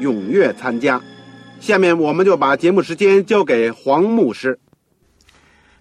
[0.00, 1.00] 踊跃参加。
[1.60, 4.58] 下面我们就把节目时间交给黄牧师。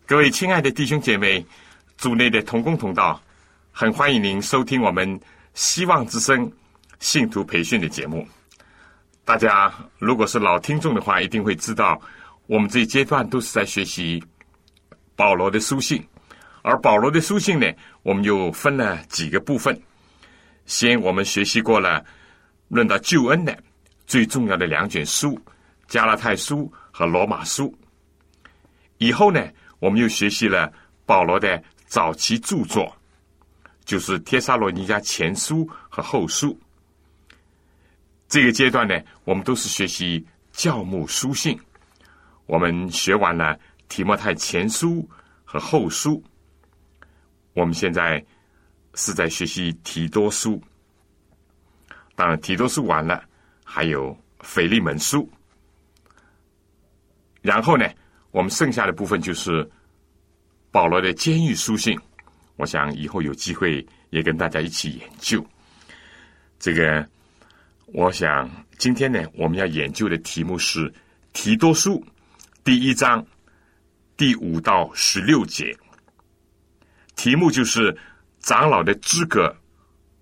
[0.05, 1.45] 各位亲爱的弟兄姐妹，
[1.97, 3.21] 组内的同工同道，
[3.71, 5.19] 很欢迎您收听我们
[5.53, 6.51] 希望之声
[6.99, 8.25] 信徒培训的节目。
[9.23, 11.99] 大家如果是老听众的话，一定会知道，
[12.47, 14.23] 我们这一阶段都是在学习
[15.15, 16.03] 保罗的书信。
[16.61, 17.67] 而保罗的书信呢，
[18.01, 19.79] 我们又分了几个部分。
[20.65, 22.03] 先我们学习过了
[22.69, 23.55] 论到救恩的
[24.05, 25.35] 最重要的两卷书
[25.87, 27.67] 《加拉太书》和《罗马书》。
[28.97, 29.45] 以后呢，
[29.79, 30.71] 我们又学习了
[31.05, 32.95] 保罗的早期著作，
[33.83, 36.49] 就是《帖撒罗尼迦前书》和《后书》。
[38.27, 41.59] 这个阶段呢，我们都是学习教牧书信。
[42.45, 43.55] 我们学完了
[43.89, 45.01] 《提摩太前书》
[45.43, 46.21] 和《后书》。
[47.53, 48.23] 我们现在
[48.95, 50.61] 是在学习提多书，
[52.15, 53.23] 当然提多书完了，
[53.67, 55.29] 还有腓利门书，
[57.41, 57.85] 然后呢，
[58.31, 59.69] 我们剩下的部分就是
[60.71, 61.99] 保罗的监狱书信。
[62.55, 65.45] 我想以后有机会也跟大家一起研究
[66.57, 67.05] 这个。
[67.87, 70.91] 我想今天呢，我们要研究的题目是
[71.33, 72.03] 提多书
[72.63, 73.25] 第一章
[74.17, 75.75] 第五到十六节。
[77.15, 77.95] 题目就是
[78.39, 79.55] 长老的资格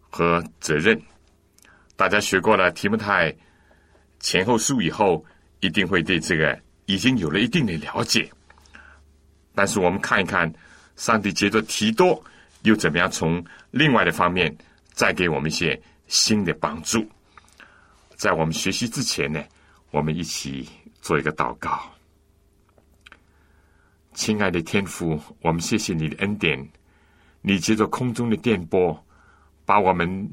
[0.09, 0.99] 和责任。
[1.95, 3.33] 大家学过了提摩太
[4.19, 5.23] 前后书以后，
[5.59, 8.29] 一定会对这个已经有了一定的了解。
[9.53, 10.51] 但是我们看一看，
[10.95, 12.21] 上帝接着提多
[12.63, 14.55] 又怎么样从另外的方面
[14.93, 17.05] 再给我们一些新的帮助。
[18.15, 19.43] 在我们学习之前呢，
[19.91, 20.67] 我们一起
[21.01, 21.81] 做一个祷告。
[24.13, 26.67] 亲爱的天父，我们谢谢你的恩典。
[27.41, 29.05] 你借着空中的电波，
[29.65, 30.29] 把我们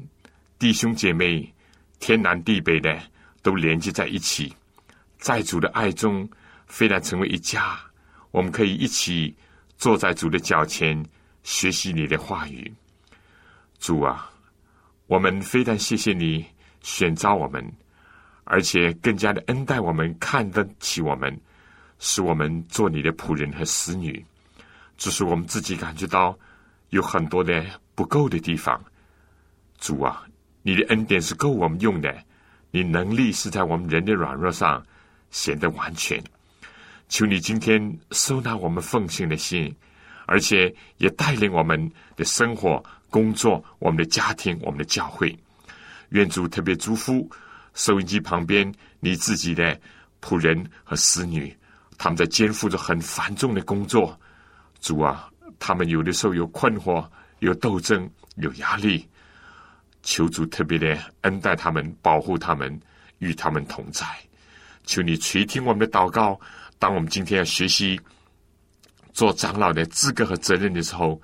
[0.61, 1.51] 弟兄姐妹
[1.99, 2.95] 天南地北的
[3.41, 4.55] 都连接在一起，
[5.17, 6.29] 在主的爱中，
[6.67, 7.79] 非然成为一家。
[8.29, 9.35] 我们可以一起
[9.79, 11.03] 坐在主的脚前，
[11.41, 12.71] 学习你的话语。
[13.79, 14.29] 主啊，
[15.07, 16.45] 我们非但谢谢你
[16.83, 17.67] 选召我们，
[18.43, 21.35] 而且更加的恩待我们，看得起我们，
[21.97, 24.23] 使我们做你的仆人和使女。
[24.95, 26.37] 只是我们自己感觉到。
[26.89, 28.79] 有很多的不够的地方，
[29.79, 30.23] 主啊，
[30.61, 32.15] 你的恩典是够我们用的，
[32.71, 34.85] 你能力是在我们人的软弱上
[35.29, 36.21] 显得完全。
[37.09, 39.75] 求你今天收纳我们奉献的心，
[40.25, 45.37] 而且也带领我们的生活、工作、我们的家庭、我们的教会。
[46.09, 47.29] 愿主特别祝福
[47.73, 49.79] 收音机旁边你自己的
[50.21, 51.55] 仆人和使女，
[51.97, 54.19] 他们在肩负着很繁重的工作。
[54.79, 55.27] 主啊。
[55.63, 57.07] 他们有的时候有困惑、
[57.37, 59.07] 有斗争、有压力，
[60.03, 62.79] 求主特别的恩待他们、保护他们、
[63.19, 64.05] 与他们同在。
[64.83, 66.39] 求你垂听我们的祷告。
[66.79, 67.99] 当我们今天要学习
[69.13, 71.21] 做长老的资格和责任的时候，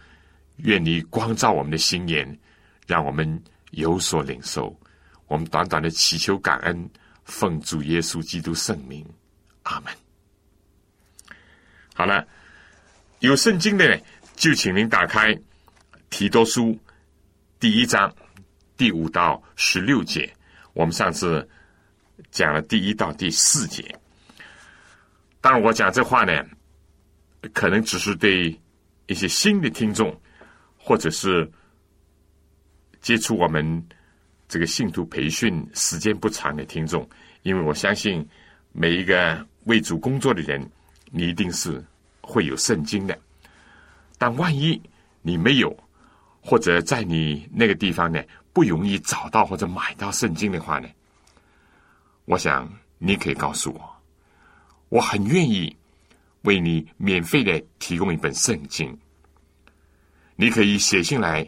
[0.58, 2.40] 愿你光照我们的心眼，
[2.86, 4.80] 让我们有所领受。
[5.28, 6.90] 我们短短的祈求感恩，
[7.26, 9.06] 奉主耶稣基督圣名，
[9.64, 9.94] 阿门。
[11.94, 12.26] 好了，
[13.20, 14.00] 有圣经的。
[14.36, 15.34] 就请您打开
[16.12, 16.66] 《提多书》
[17.60, 18.14] 第一章
[18.78, 20.32] 第五到十六节。
[20.74, 21.48] 我们上次
[22.30, 23.84] 讲了第一到第四节。
[25.42, 26.46] 当然，我讲这话呢，
[27.54, 28.58] 可能只是对
[29.08, 30.16] 一些新的听众，
[30.78, 31.50] 或者是
[33.02, 33.84] 接触我们
[34.48, 37.08] 这个信徒培训时间不长的听众，
[37.44, 38.28] 因为我相信
[38.72, 40.70] 每一个为主工作的人，
[41.12, 41.84] 你一定是
[42.22, 43.18] 会有圣经的。
[44.18, 44.82] 但万一
[45.22, 45.76] 你没有，
[46.42, 48.22] 或者在你那个地方呢
[48.58, 50.90] 不容易找到或者买到圣经的话呢，
[52.26, 52.68] 我想
[52.98, 53.96] 你可以告诉我，
[54.90, 55.78] 我很愿意
[56.42, 58.98] 为你免费的提供一本圣经。
[60.36, 61.48] 你可以写信来，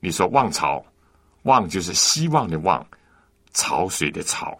[0.00, 0.84] 你说“望潮
[1.44, 2.86] ”，“望”就是希望的“望”，
[3.54, 4.58] 潮水的“潮”。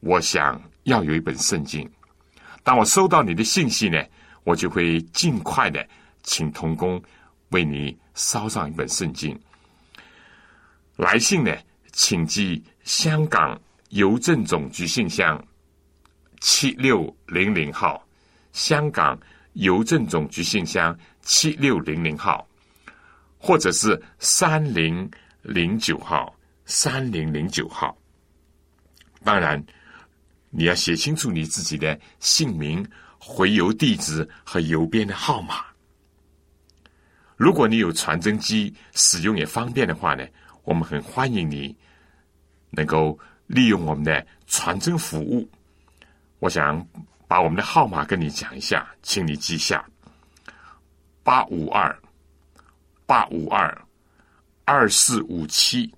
[0.00, 1.86] 我想要有一本圣经。
[2.62, 4.02] 当我收到你的信息呢，
[4.44, 5.86] 我就会尽快的
[6.22, 7.02] 请童工
[7.50, 9.38] 为你捎上一本圣经。
[10.98, 11.56] 来信呢，
[11.92, 13.58] 请寄香港
[13.90, 15.42] 邮政总局信箱
[16.40, 18.06] 七六零零号，
[18.52, 19.18] 香港
[19.52, 22.46] 邮政总局信箱七六零零号，
[23.38, 25.08] 或者是三零
[25.42, 26.34] 零九号，
[26.66, 27.96] 三零零九号。
[29.24, 29.64] 当然。
[30.50, 32.82] 你要写清楚你自己的姓名、
[33.18, 35.62] 回邮地址和邮编的号码。
[37.36, 40.26] 如果你有传真机，使用也方便的话呢，
[40.68, 41.74] 我们很欢迎你
[42.68, 45.48] 能够利用我们的传真服务。
[46.40, 46.86] 我想
[47.26, 49.82] 把我们的号码跟你讲一下，请你记下：
[51.22, 51.98] 八五二
[53.06, 53.82] 八五二
[54.66, 55.90] 二四五七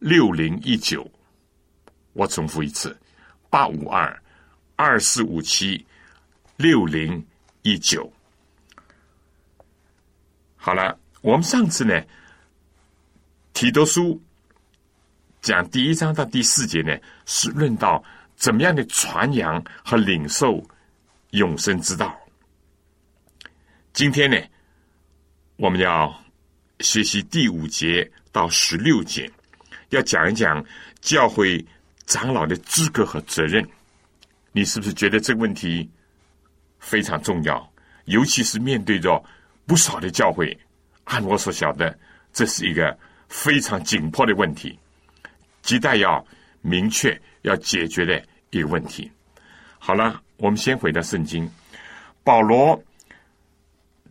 [0.00, 1.10] 六零一九。
[2.12, 2.94] 我重复一次。
[3.48, 4.22] 八五二
[4.76, 5.82] 二四五七
[6.58, 7.26] 六零
[7.62, 8.12] 一九。
[10.56, 12.04] 好了，我们上次呢，
[13.58, 14.22] 提多书
[15.42, 16.96] 讲第一章到第四节呢，
[17.26, 18.00] 是论到
[18.36, 20.64] 怎么样的传扬和领受
[21.30, 22.16] 永生之道。
[23.92, 24.36] 今天呢，
[25.56, 26.22] 我们要
[26.78, 29.28] 学习第五节到十六节，
[29.88, 30.64] 要讲一讲
[31.00, 31.66] 教会。
[32.06, 33.68] 长老的资格和责任，
[34.52, 35.90] 你是不是觉得这个问题
[36.78, 37.70] 非常重要？
[38.04, 39.22] 尤其是面对着
[39.66, 40.56] 不少的教会，
[41.04, 41.98] 按我所晓得，
[42.32, 42.96] 这是一个
[43.28, 44.78] 非常紧迫的问题，
[45.62, 46.24] 亟待要
[46.60, 49.10] 明确、要解决的一个问题。
[49.78, 51.50] 好了，我们先回到圣经，
[52.24, 52.82] 保罗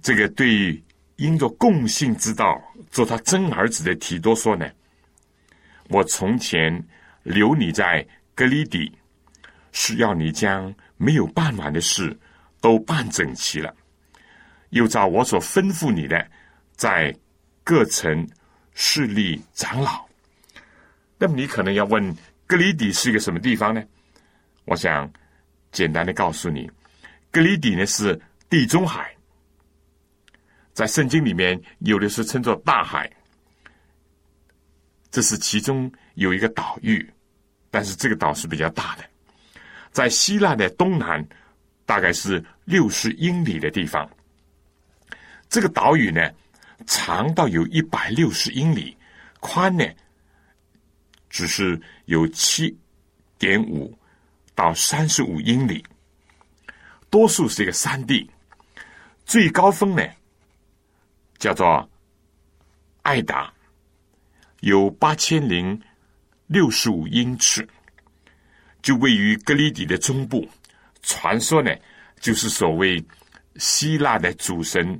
[0.02, 0.82] 这个对
[1.18, 2.62] 因着共性之道
[2.92, 4.70] 做他真儿子的提多说呢，
[5.90, 6.84] 我从前。
[7.24, 8.90] 留你在格里底，
[9.74, 12.18] 是要你将没有办完的事
[12.62, 13.76] 都办整齐了。
[14.70, 16.26] 又照我所吩咐你的，
[16.78, 17.14] 在
[17.66, 18.26] 各城
[18.80, 20.08] 势力长老。
[21.18, 22.16] 那么你可能要问，
[22.46, 23.84] 格里底是一个什么地方呢？
[24.66, 25.12] 我想
[25.72, 26.70] 简单的告诉你，
[27.32, 29.12] 格里底呢是地中海，
[30.74, 33.12] 在圣经里面有的是称作大海，
[35.10, 37.12] 这是其中有一个岛屿。
[37.72, 39.04] 但是这个岛是比较大的，
[39.92, 41.28] 在希腊的东南，
[41.84, 44.08] 大概是六十英里的地方。
[45.50, 46.32] 这个岛屿呢，
[46.86, 48.96] 长到有一百六十英里，
[49.40, 49.86] 宽呢，
[51.30, 52.78] 只是有七
[53.40, 53.98] 点五
[54.54, 55.84] 到三十五英里。
[57.10, 58.30] 多数是一个山地，
[59.26, 60.04] 最高峰呢，
[61.38, 61.90] 叫做
[63.02, 63.54] 艾达，
[64.60, 65.82] 有八千零。
[66.50, 67.68] 六十五英尺，
[68.82, 70.48] 就位于格里底的中部。
[71.02, 71.76] 传说呢，
[72.22, 73.06] 就是所谓
[73.58, 74.98] 希腊的主神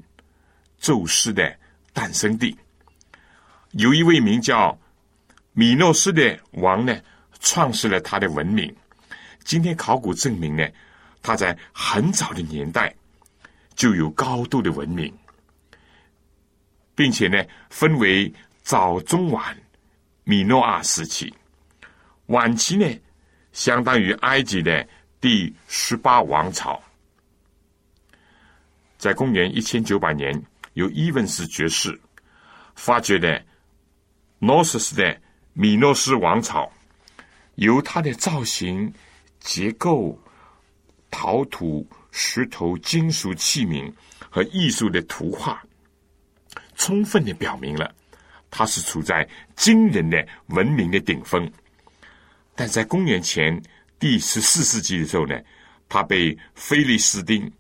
[0.78, 1.58] 宙斯的
[1.98, 2.56] 诞生地。
[3.72, 4.78] 有一位名叫
[5.54, 6.96] 米诺斯的王呢，
[7.40, 8.72] 创始了他的文明。
[9.44, 10.64] 今天考古证明呢，
[11.24, 12.94] 他在很早的年代
[13.74, 15.12] 就有高度的文明，
[16.94, 19.58] 并且呢，分为早、中、晚。
[20.24, 21.34] 米诺阿时期，
[22.26, 22.86] 晚期呢，
[23.54, 24.86] 相当于埃及的
[25.22, 26.80] 第十八王朝。
[28.98, 30.44] 在公元一千九百年，
[30.78, 32.00] 由伊文斯爵士
[32.76, 33.44] 发掘的
[34.38, 35.20] 诺斯的
[35.54, 36.72] 米诺斯王朝，
[37.56, 38.94] 由它的造型、
[39.40, 40.16] 结构、
[41.10, 43.92] 陶土、石头、金属器皿
[44.30, 45.60] 和艺术的图画，
[46.76, 47.92] 充分的表明了。
[48.52, 51.52] 它是处在惊人的文明的顶峰，
[52.54, 53.60] 但在公元前
[53.98, 55.42] 第十四世纪的时候呢，
[55.90, 57.52] 它被菲利斯丁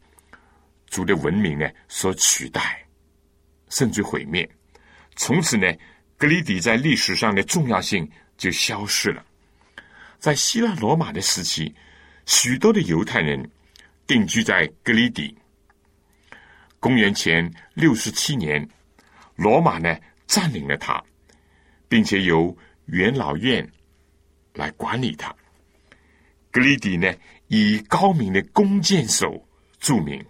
[0.85, 2.85] 族的文明呢所取代，
[3.69, 4.49] 甚至毁灭。
[5.15, 5.67] 从此呢，
[6.17, 9.25] 格里底在历史上的重要性就消失了。
[10.19, 11.73] 在希腊罗马的时期，
[12.25, 13.49] 许多的犹太人
[14.05, 15.37] 定居在格里底。
[16.79, 18.67] 公元前六十七年，
[19.35, 19.97] 罗马呢。
[20.29, 21.01] 占领了它，
[21.87, 22.53] 并且由
[22.87, 23.65] 元老院
[24.55, 25.33] 来管理它。
[26.51, 27.09] 格里底呢，
[27.47, 29.47] 以高明的弓箭手
[29.79, 30.21] 著名，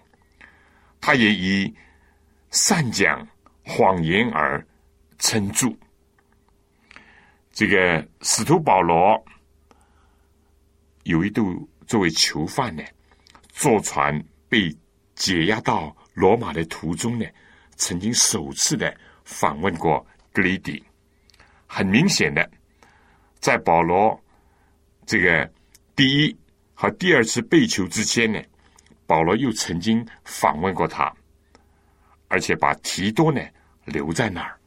[1.01, 1.73] 他也以
[2.51, 3.27] 善讲
[3.63, 4.65] 谎言而
[5.19, 5.67] 称著。
[7.51, 9.23] 这个使徒保罗
[11.03, 12.83] 有一度作为囚犯呢，
[13.49, 14.75] 坐船被
[15.15, 17.25] 解押到罗马的途中呢，
[17.75, 20.83] 曾经首次的访问过格里迪。
[21.65, 22.49] 很明显的，
[23.39, 24.23] 在保罗
[25.05, 25.51] 这个
[25.95, 26.37] 第一
[26.73, 28.39] 和第二次被囚之间呢，
[29.05, 31.11] 保罗又曾经访问过他，
[32.27, 33.41] 而且把提多呢
[33.85, 34.57] 留在那儿。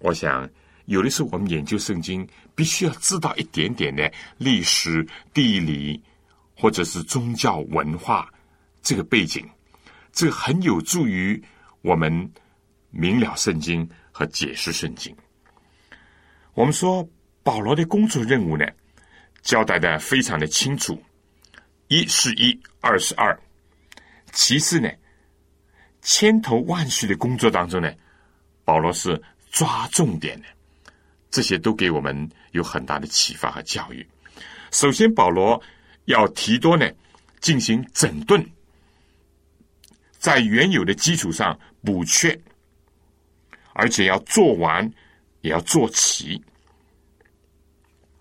[0.00, 0.48] 我想，
[0.86, 6.02] 有的时候我们研究圣经，必须要知道一点点的历史、地理
[6.56, 8.28] 或者是宗教文化
[8.82, 9.48] 这个背景，
[10.12, 11.40] 这很有助于
[11.82, 12.30] 我们
[12.90, 15.14] 明了圣经和解释圣经。
[16.54, 17.08] 我们说
[17.42, 18.66] 保罗的工作任务呢，
[19.42, 21.00] 交代的非常的清楚，
[21.86, 23.38] 一是一，二是二。
[24.32, 24.90] 其次呢，
[26.02, 27.90] 千头万绪的工作当中呢，
[28.64, 30.46] 保罗是抓重点的，
[31.30, 34.06] 这些都给我们有很大的启发和教育。
[34.70, 35.62] 首先，保罗
[36.04, 36.90] 要提多呢
[37.40, 38.44] 进行整顿，
[40.18, 42.38] 在原有的基础上补缺，
[43.72, 44.92] 而且要做完。
[45.42, 46.40] 也要做齐，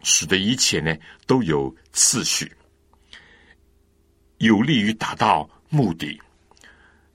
[0.02, 0.98] 使得一切呢
[1.28, 2.52] 都有次序，
[4.40, 6.20] 有利于达到目的。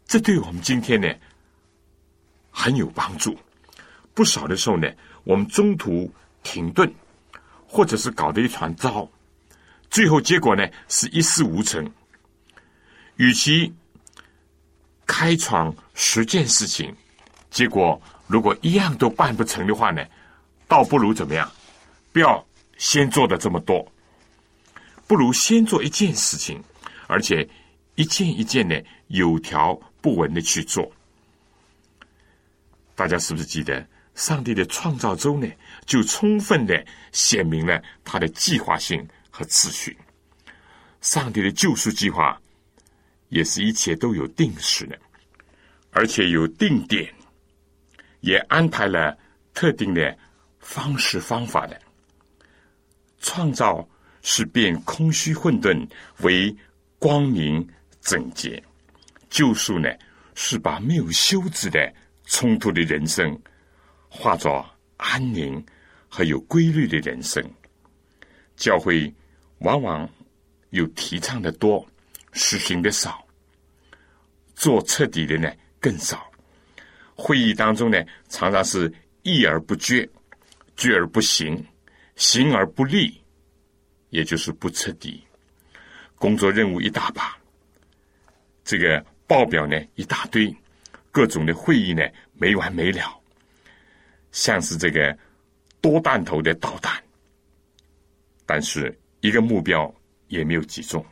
[0.06, 1.12] 这对我们今天呢
[2.50, 3.36] 很有帮助。
[4.14, 4.90] 不少的时候呢，
[5.24, 6.10] 我们中途
[6.42, 6.92] 停顿，
[7.66, 9.08] 或者是搞得一团糟，
[9.90, 11.90] 最后结果呢是一事无成。
[13.16, 13.72] 与其
[15.06, 16.94] 开创十件事情，
[17.50, 18.00] 结果。
[18.28, 20.04] 如果一样都办不成的话呢，
[20.66, 21.48] 倒不如怎么样？
[22.12, 22.44] 不要
[22.76, 23.86] 先做的这么多，
[25.06, 26.60] 不如先做一件事情，
[27.06, 27.48] 而且
[27.94, 30.88] 一件一件的有条不紊的去做。
[32.94, 33.84] 大家是不是记得
[34.14, 35.48] 上帝的创造中呢，
[35.84, 39.98] 就充分的显明了他的计划性和次序？
[41.00, 42.40] 上帝的救赎计划
[43.30, 44.96] 也是一切都有定时的，
[45.90, 47.12] 而且有定点。
[48.20, 49.18] 也安排了
[49.54, 50.16] 特定的
[50.60, 51.76] 方式方法的
[53.20, 53.84] 创造，
[54.22, 55.84] 是变空虚混沌
[56.20, 56.56] 为
[57.00, 57.68] 光明
[58.00, 58.62] 整洁；
[59.28, 59.88] 救赎呢，
[60.34, 61.92] 是把没有休止的
[62.24, 63.38] 冲突的人生
[64.08, 64.64] 化作
[64.96, 65.64] 安宁
[66.08, 67.42] 和有规律的人生。
[68.56, 69.12] 教会
[69.58, 70.08] 往往
[70.70, 71.86] 有提倡的多，
[72.32, 73.26] 实行的少，
[74.54, 76.30] 做彻底的呢更少。
[77.14, 78.92] 会议当中呢，常常是
[79.22, 80.08] 议而不决，
[80.76, 81.62] 决而不行，
[82.14, 83.22] 行而不立，
[84.10, 85.22] 也就是不彻底。
[86.14, 87.36] 工作任务一大把，
[88.64, 90.54] 这个报表呢一大堆，
[91.10, 92.02] 各种的会议呢
[92.34, 93.20] 没完没了，
[94.32, 95.16] 像是这个
[95.80, 97.02] 多弹头的导弹，
[98.44, 99.92] 但是一个目标
[100.28, 101.04] 也没有击中。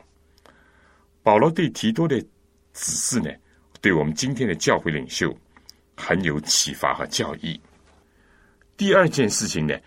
[1.23, 2.21] 保罗对提多的
[2.73, 3.31] 指示呢，
[3.81, 5.37] 对我们今天的教会领袖。
[5.97, 7.61] 很有启发和教益。
[8.77, 9.79] 第二件事情呢，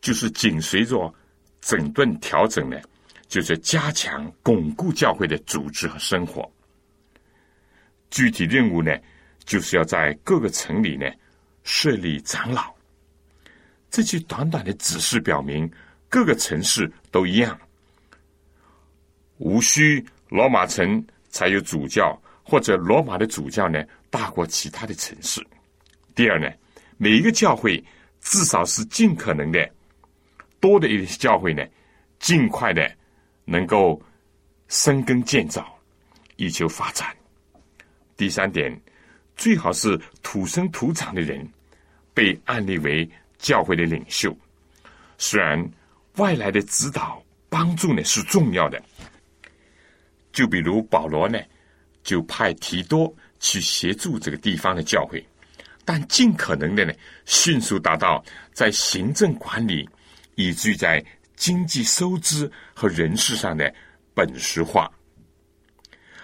[0.00, 1.14] 就是紧随着
[1.60, 2.80] 整顿调整呢，
[3.28, 6.50] 就是加强巩固教会的组织和生活。
[8.12, 8.96] 具体任务呢，
[9.44, 11.10] 就是要在各个城里呢
[11.64, 12.72] 设立长老。
[13.90, 15.68] 这句短短的指示表明，
[16.08, 17.58] 各个城市都一样，
[19.38, 23.82] 无需罗马城才有主教，或者罗马的主教呢。
[24.12, 25.42] 大过其他的城市。
[26.14, 26.46] 第二呢，
[26.98, 27.82] 每一个教会
[28.20, 29.66] 至少是尽可能的
[30.60, 31.64] 多的一些教会呢，
[32.18, 32.94] 尽快的
[33.46, 33.98] 能够
[34.68, 35.66] 生根建造，
[36.36, 37.08] 以求发展。
[38.16, 38.80] 第三点，
[39.36, 41.46] 最好是土生土长的人
[42.14, 44.36] 被安立为教会的领袖。
[45.18, 45.70] 虽然
[46.16, 48.82] 外来的指导帮助呢是重要的，
[50.32, 51.38] 就比如保罗呢，
[52.02, 53.12] 就派提多。
[53.44, 55.20] 去协助这个地方的教会，
[55.84, 56.92] 但尽可能的呢，
[57.24, 59.84] 迅速达到在行政管理
[60.36, 61.04] 以至于在
[61.34, 63.74] 经济收支和人事上的
[64.14, 64.88] 本实化。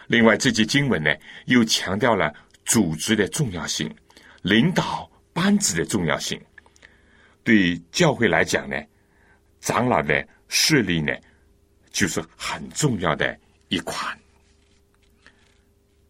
[0.09, 1.15] 另外，这节经文呢，
[1.47, 2.35] 又强调了
[2.65, 3.95] 组织的重要性、
[4.43, 6.41] 领导班子的重要性。
[7.45, 8.77] 对教会来讲呢，
[9.61, 11.15] 长老的势力呢，
[11.91, 13.39] 就是很重要的
[13.69, 14.19] 一款。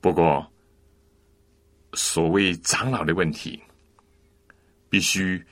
[0.01, 0.49] 不过，
[1.95, 3.61] 所谓长老的问题，
[4.89, 5.45] 必须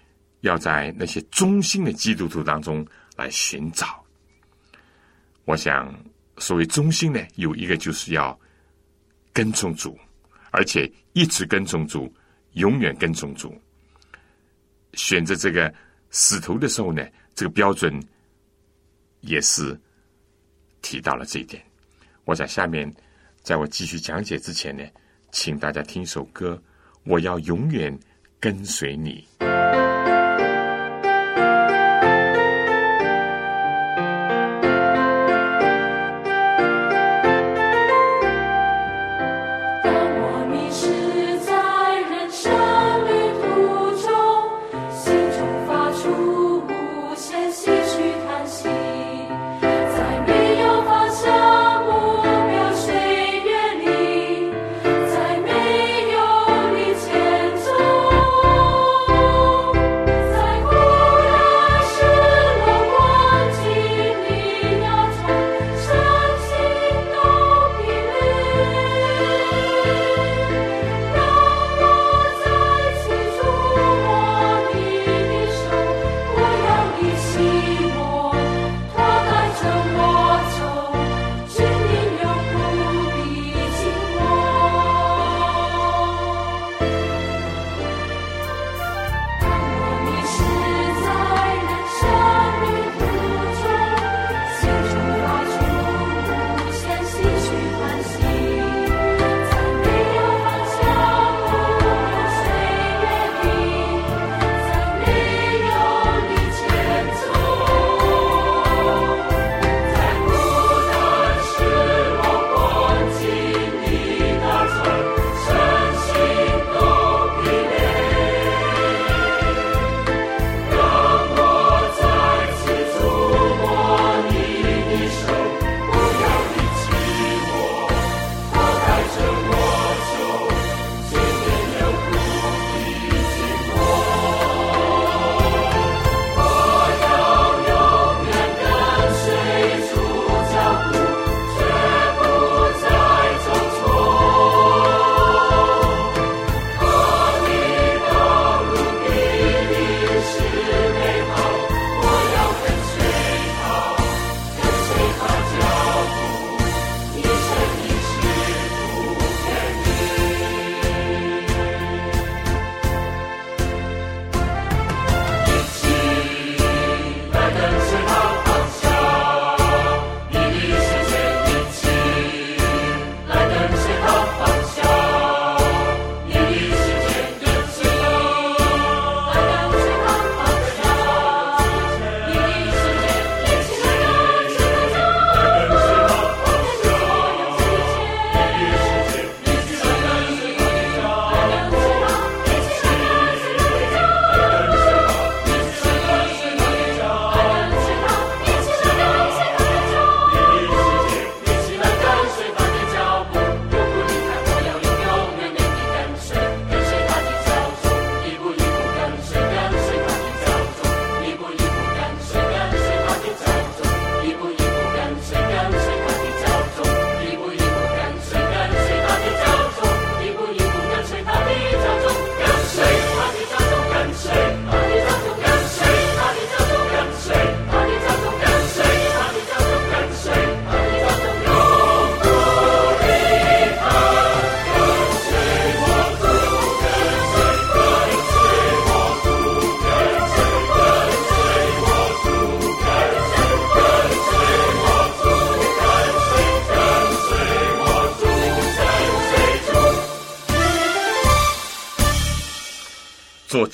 [0.42, 2.86] 要在那些忠心的基督徒当中
[3.16, 4.04] 来寻找。
[5.44, 5.92] 我想，
[6.38, 8.38] 所谓忠心呢，有一个就是要
[9.32, 9.98] 跟从主，
[10.50, 12.12] 而且一直跟从主，
[12.52, 13.54] 永远跟从主。
[14.94, 15.72] 选择这个
[16.10, 18.02] 使徒的时候呢，这个标准
[19.20, 19.78] 也是
[20.82, 21.62] 提到了这一点。
[22.24, 22.92] 我在下面，
[23.42, 24.84] 在我继续讲解之前呢，
[25.32, 26.62] 请大家听一首歌，
[27.04, 27.96] 我要永远
[28.40, 29.26] 跟随你。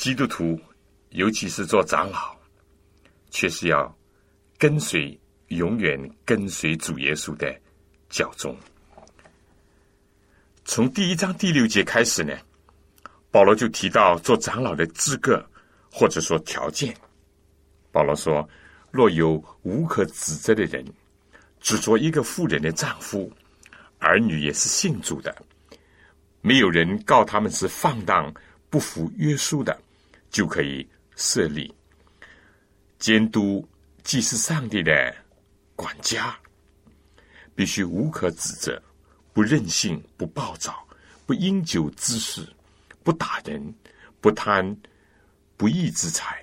[0.03, 0.59] 基督徒，
[1.11, 2.37] 尤其是做长老，
[3.31, 3.97] 却是要
[4.59, 7.57] 跟随，永远跟随主耶稣的
[8.09, 8.53] 教宗。
[10.65, 12.37] 从第一章第六节开始呢，
[13.31, 15.41] 保罗就提到做长老的资格
[15.89, 16.93] 或者说条件。
[17.93, 18.49] 保罗说
[18.91, 20.85] ：“若有无可指责的人，
[21.61, 23.33] 只做一个妇人的丈夫，
[24.01, 25.33] 儿女也是信主的，
[26.41, 28.35] 没有人告他们是放荡。”
[28.73, 29.79] 不服约束的，
[30.33, 31.73] 就可以设立
[32.99, 33.69] 监督，
[34.03, 35.15] 既是上帝的
[35.77, 36.35] 管家，
[37.55, 38.83] 必须无可指责，
[39.35, 40.85] 不任性，不暴躁，
[41.27, 42.49] 不因酒滋事，
[43.05, 43.63] 不打人，
[44.23, 44.75] 不贪
[45.59, 46.43] 不义之财，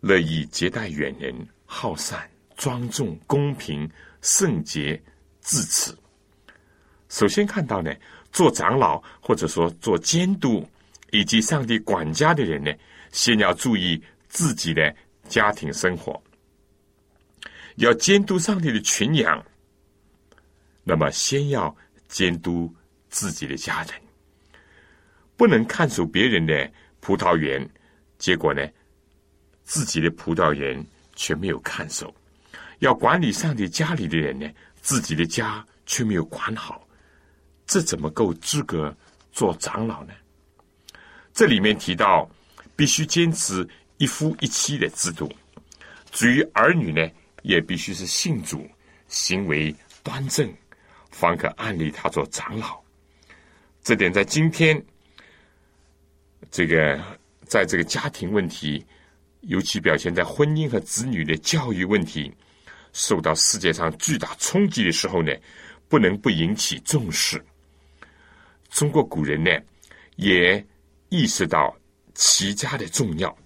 [0.00, 1.32] 乐意接待远人，
[1.66, 3.88] 好善、庄重、公平、
[4.20, 5.00] 圣洁、
[5.42, 5.96] 至此。
[7.08, 7.94] 首先看到呢，
[8.32, 10.68] 做长老或者说做监督。
[11.12, 12.72] 以及上帝管家的人呢，
[13.12, 14.94] 先要注意自己的
[15.28, 16.20] 家庭生活，
[17.76, 19.44] 要监督上帝的群羊，
[20.84, 21.74] 那么先要
[22.08, 22.72] 监督
[23.08, 23.94] 自己的家人，
[25.36, 26.70] 不能看守别人的
[27.00, 27.68] 葡萄园，
[28.18, 28.66] 结果呢，
[29.64, 30.84] 自己的葡萄园
[31.16, 32.06] 却没有看守；
[32.78, 34.48] 要管理上帝家里的人呢，
[34.80, 36.86] 自己的家却没有管好，
[37.66, 38.96] 这怎么够资格
[39.32, 40.12] 做长老呢？
[41.32, 42.28] 这里面提到，
[42.76, 43.66] 必须坚持
[43.98, 45.30] 一夫一妻的制度。
[46.10, 47.08] 至于儿女呢，
[47.42, 48.68] 也必须是信主、
[49.08, 50.52] 行为端正，
[51.10, 52.80] 方可安立他做长老。
[53.82, 54.82] 这点在今天，
[56.50, 57.00] 这个
[57.44, 58.84] 在这个家庭问题，
[59.42, 62.30] 尤其表现在婚姻和子女的教育问题，
[62.92, 65.32] 受到世界上巨大冲击的时候呢，
[65.88, 67.42] 不能不引起重视。
[68.68, 69.50] 中国古人呢，
[70.16, 70.64] 也
[71.10, 71.76] 意识到
[72.14, 73.36] 齐家的重要，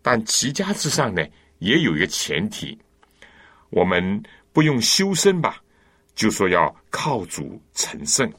[0.00, 1.26] 但齐家之上呢？
[1.58, 2.78] 也有一个前提，
[3.68, 5.62] 我们不用修身吧，
[6.14, 8.32] 就说要靠主成圣。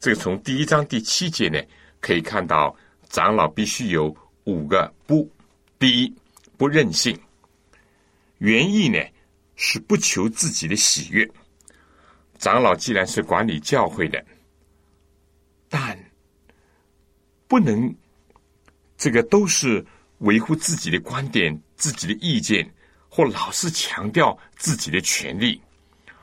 [0.00, 1.62] 这个从第一章第七节呢，
[2.00, 2.74] 可以看到
[3.08, 5.30] 长老必须有五个不：
[5.78, 6.12] 第一，
[6.56, 7.16] 不任性；
[8.38, 8.98] 原意呢
[9.54, 11.28] 是不求自己的喜悦。
[12.38, 14.24] 长老既然是管理教会的，
[15.68, 15.96] 但
[17.48, 17.92] 不能
[18.96, 19.84] 这个都是。
[20.22, 22.68] 维护自己的观点、自己的意见，
[23.08, 25.60] 或老是强调自己的权利，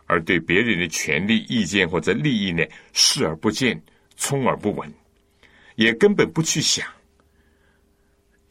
[0.05, 2.61] 而对别人的权利、意见或者利益呢
[2.91, 3.81] 视而不见、
[4.17, 4.93] 充耳不闻，
[5.75, 6.85] 也根本不去想，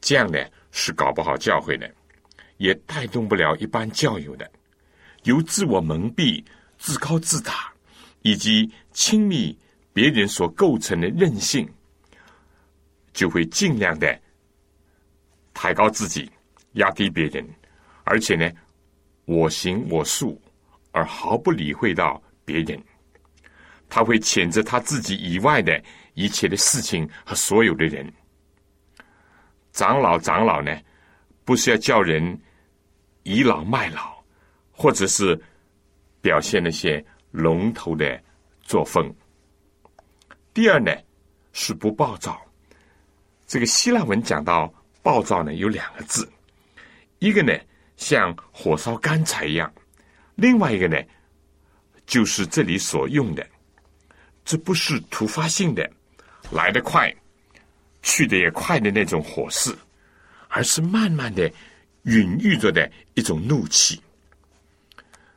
[0.00, 0.38] 这样呢
[0.72, 1.94] 是搞不好教会的，
[2.56, 4.50] 也带动不了一般教友的，
[5.24, 6.42] 由自我蒙蔽、
[6.78, 7.70] 自高自大，
[8.22, 9.54] 以及亲密
[9.92, 11.68] 别人所构成的任性，
[13.14, 14.20] 就会尽量的。
[15.54, 16.30] 抬高自己，
[16.72, 17.48] 压低别人，
[18.02, 18.50] 而且呢，
[19.24, 20.38] 我行我素，
[20.90, 22.78] 而毫不理会到别人。
[23.88, 25.80] 他会谴责他自己以外的
[26.14, 28.12] 一切的事情和所有的人。
[29.72, 30.76] 长老，长老呢，
[31.44, 32.36] 不是要叫人
[33.22, 34.20] 倚老卖老，
[34.72, 35.40] 或者是
[36.20, 38.20] 表现那些龙头的
[38.62, 39.14] 作风。
[40.52, 40.92] 第二呢，
[41.52, 42.43] 是不暴躁。
[43.54, 44.74] 这个希腊文讲到。
[45.00, 46.26] 暴躁呢有两个字，
[47.18, 47.52] 一个呢
[47.98, 49.70] 像火烧干柴一样，
[50.34, 50.96] 另外一个呢
[52.06, 53.46] 就是这里所用的，
[54.46, 55.88] 这不是突发性的，
[56.50, 57.14] 来得快，
[58.02, 59.76] 去的也快的那种火势，
[60.48, 61.52] 而是慢慢的
[62.04, 64.02] 孕育着的一种怒气。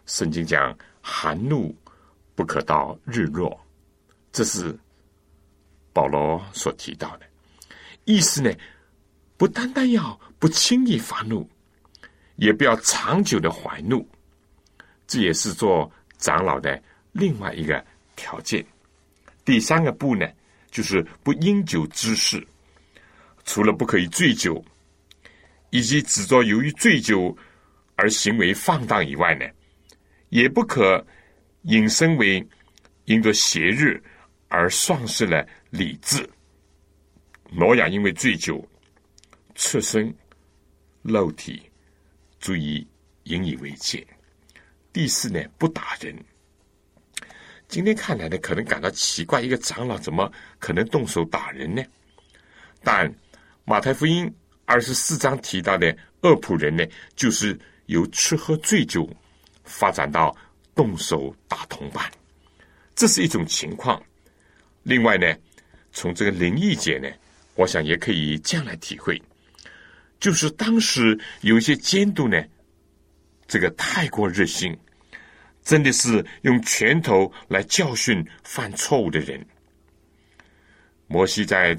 [0.06, 1.76] 圣经讲寒怒
[2.36, 3.60] 不可到日落，
[4.32, 4.74] 这是
[5.92, 7.27] 保罗所提到的
[8.08, 8.52] 意思呢。
[9.40, 11.48] 不单单要不轻易发怒，
[12.38, 14.04] 也不要长久的怀怒，
[15.06, 18.66] 这也是做长老的另外一个条件。
[19.46, 20.28] 第三个不呢，
[20.72, 22.44] 就是不饮酒滋事，
[23.46, 24.66] 除了不可以醉酒，
[25.70, 27.38] 以及只做由于醉酒
[27.96, 29.46] 而行为放荡以外呢，
[30.30, 31.06] 也不可
[31.62, 32.44] 引申为
[33.06, 34.02] 因着邪日
[34.48, 36.28] 而丧失了理智。
[37.52, 38.66] 挪亚因为醉酒。
[39.60, 40.14] 侧身，
[41.02, 41.64] 肉体，
[42.40, 42.88] 注意
[43.24, 44.06] 引以为戒。
[44.94, 46.16] 第四呢，不打人。
[47.68, 51.84] 今天看来呢，可能感到奇怪，一个长老怎么可能动手打人呢？
[52.84, 53.12] 但
[53.66, 54.32] 马太福音
[54.66, 55.88] 二十四章提到的
[56.22, 59.10] 恶仆人呢，就是由吃喝醉酒
[59.64, 60.38] 发展到
[60.76, 62.10] 动手打同伴，
[62.96, 64.00] 这是一种情况。
[64.84, 65.36] 另外呢，
[65.92, 67.10] 从这个灵异节呢，
[67.58, 69.22] 我想也可以这样来体会。
[70.20, 72.42] 就是当时有一些监督呢，
[73.48, 74.76] 这个太过热心，
[75.64, 79.46] 真的是用拳头来教训犯错误的人。
[81.08, 81.78] 摩西在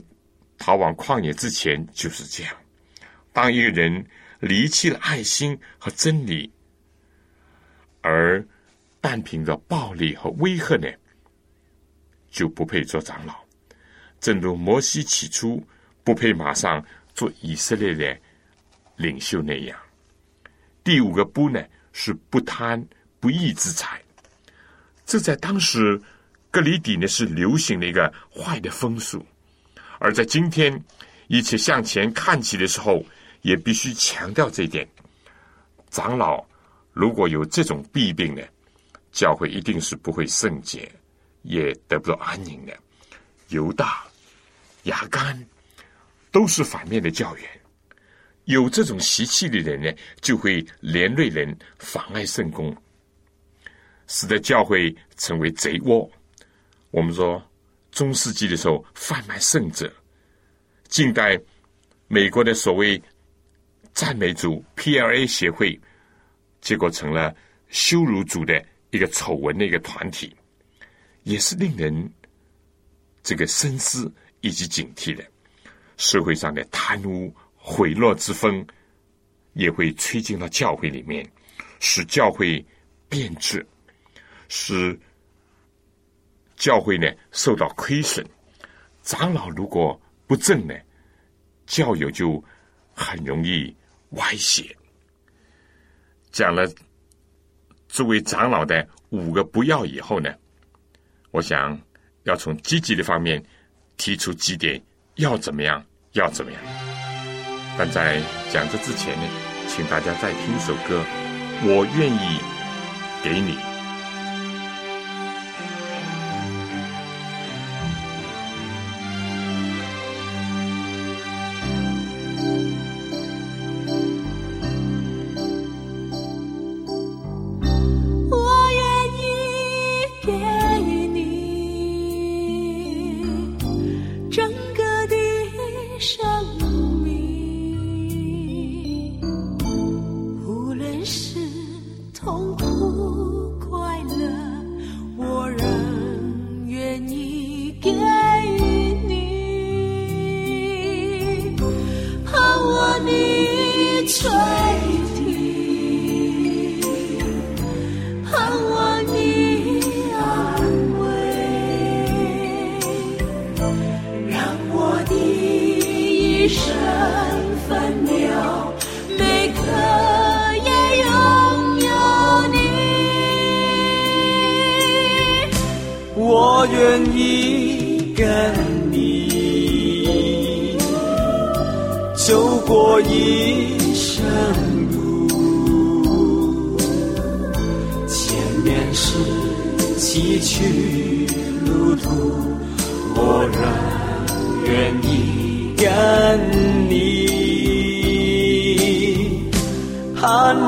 [0.56, 2.54] 逃往旷野之前就是这样：
[3.32, 4.04] 当一个人
[4.40, 6.52] 离弃了爱心和真理，
[8.02, 8.46] 而
[9.00, 10.88] 单凭着暴力和威吓呢，
[12.30, 13.47] 就不配做长老。
[14.20, 15.62] 正如摩西起初
[16.04, 18.18] 不配马上做以色列的。
[19.00, 19.78] 领袖那样，
[20.82, 22.84] 第五个不呢是不贪
[23.20, 24.02] 不义之财，
[25.06, 26.02] 这在当时
[26.50, 29.24] 格里底呢是流行的一个坏的风俗，
[30.00, 30.84] 而在今天
[31.28, 33.06] 一切向前看齐的时候，
[33.42, 34.84] 也必须强调这一点。
[35.90, 36.44] 长老
[36.92, 38.42] 如果有这种弊病呢，
[39.12, 40.90] 教会一定是不会圣洁，
[41.42, 42.76] 也得不到安宁的。
[43.50, 44.04] 犹大、
[44.84, 45.46] 雅干
[46.30, 47.44] 都是反面的教员。
[48.44, 52.74] 有这种习气的人呢，就会连累人，妨碍圣功。
[54.06, 56.10] 使得教会成为贼窝。
[56.90, 57.42] 我们说
[57.92, 59.92] 中世纪的时候贩卖圣者，
[60.88, 61.38] 近代
[62.06, 63.00] 美国的所谓
[63.92, 65.78] 赞美主 P.L.A 协会，
[66.62, 67.36] 结果成了
[67.68, 70.34] 羞辱主的一个丑闻的一个团体，
[71.24, 72.10] 也是令人
[73.22, 74.10] 这个深思
[74.40, 75.24] 以及警惕的。
[75.96, 78.64] 社会上的贪污毁落之风
[79.54, 81.28] 也会吹进到教会里面，
[81.80, 82.64] 使教会
[83.08, 83.66] 变质，
[84.48, 84.96] 使
[86.56, 88.24] 教会呢受到亏损。
[89.02, 90.74] 长老如果不正呢，
[91.66, 92.42] 教友就
[92.94, 93.74] 很容易
[94.10, 94.76] 歪斜。
[96.30, 96.70] 讲了
[97.88, 100.32] 作为长老的五个不要以后呢，
[101.32, 101.80] 我想
[102.22, 103.42] 要从积极的方面
[103.98, 104.80] 提出几点。
[105.16, 105.84] 要怎么样？
[106.12, 106.60] 要怎么样？
[107.76, 108.18] 但在
[108.50, 109.28] 讲这之前呢，
[109.68, 111.04] 请大家再听一首歌。
[111.62, 112.40] 我愿意
[113.22, 113.67] 给你。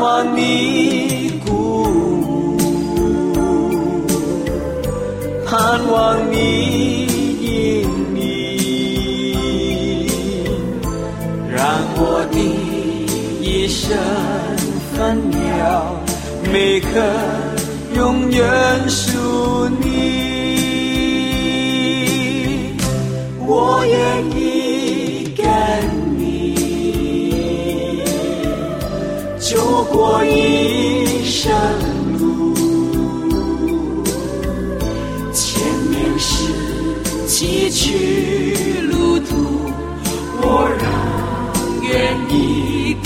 [0.00, 0.89] 欢你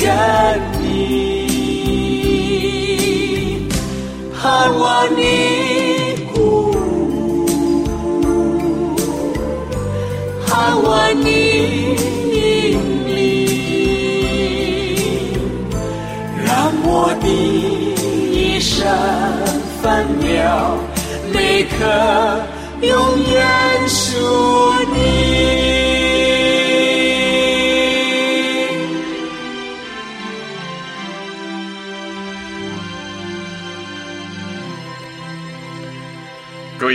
[0.05, 0.13] 等
[0.83, 0.87] 你，
[4.39, 5.23] 盼望你
[6.35, 6.37] 顾，
[10.47, 10.89] 盼望
[11.19, 11.27] 你
[12.35, 12.37] 引
[13.07, 13.17] 领，
[16.45, 16.47] 让
[16.85, 16.87] 我
[17.23, 17.27] 的
[18.31, 18.77] 一生
[19.81, 19.83] 分
[20.23, 20.77] 秒
[21.33, 21.75] 每颗
[22.83, 22.93] 永
[23.33, 24.74] 远属。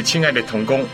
[0.01, 0.85] 亲爱的同工，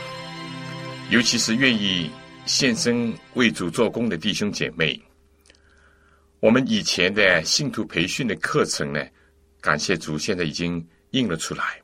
[1.09, 2.09] 尤其是愿意
[2.45, 4.99] 献身为主做工的弟兄姐妹，
[6.39, 9.05] 我们以前的信徒培训的课程呢，
[9.61, 11.81] 感谢主，现在已经印了出来。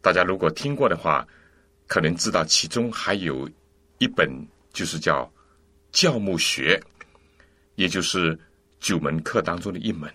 [0.00, 1.26] 大家如果听过的话，
[1.86, 3.48] 可能知道其中还有
[3.98, 4.28] 一本，
[4.72, 5.24] 就是叫
[5.92, 6.80] 《教牧学》，
[7.74, 8.38] 也就是
[8.80, 10.12] 九门课当中的一门。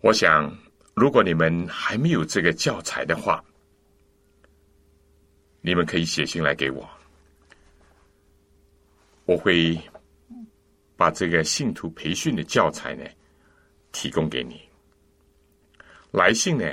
[0.00, 0.52] 我想，
[0.94, 3.42] 如果你们还没有这个教材的话，
[5.66, 6.88] 你们可以写信来给我，
[9.24, 9.76] 我会
[10.94, 13.04] 把这个信徒培训的教材呢
[13.90, 14.62] 提供给你。
[16.12, 16.72] 来信呢？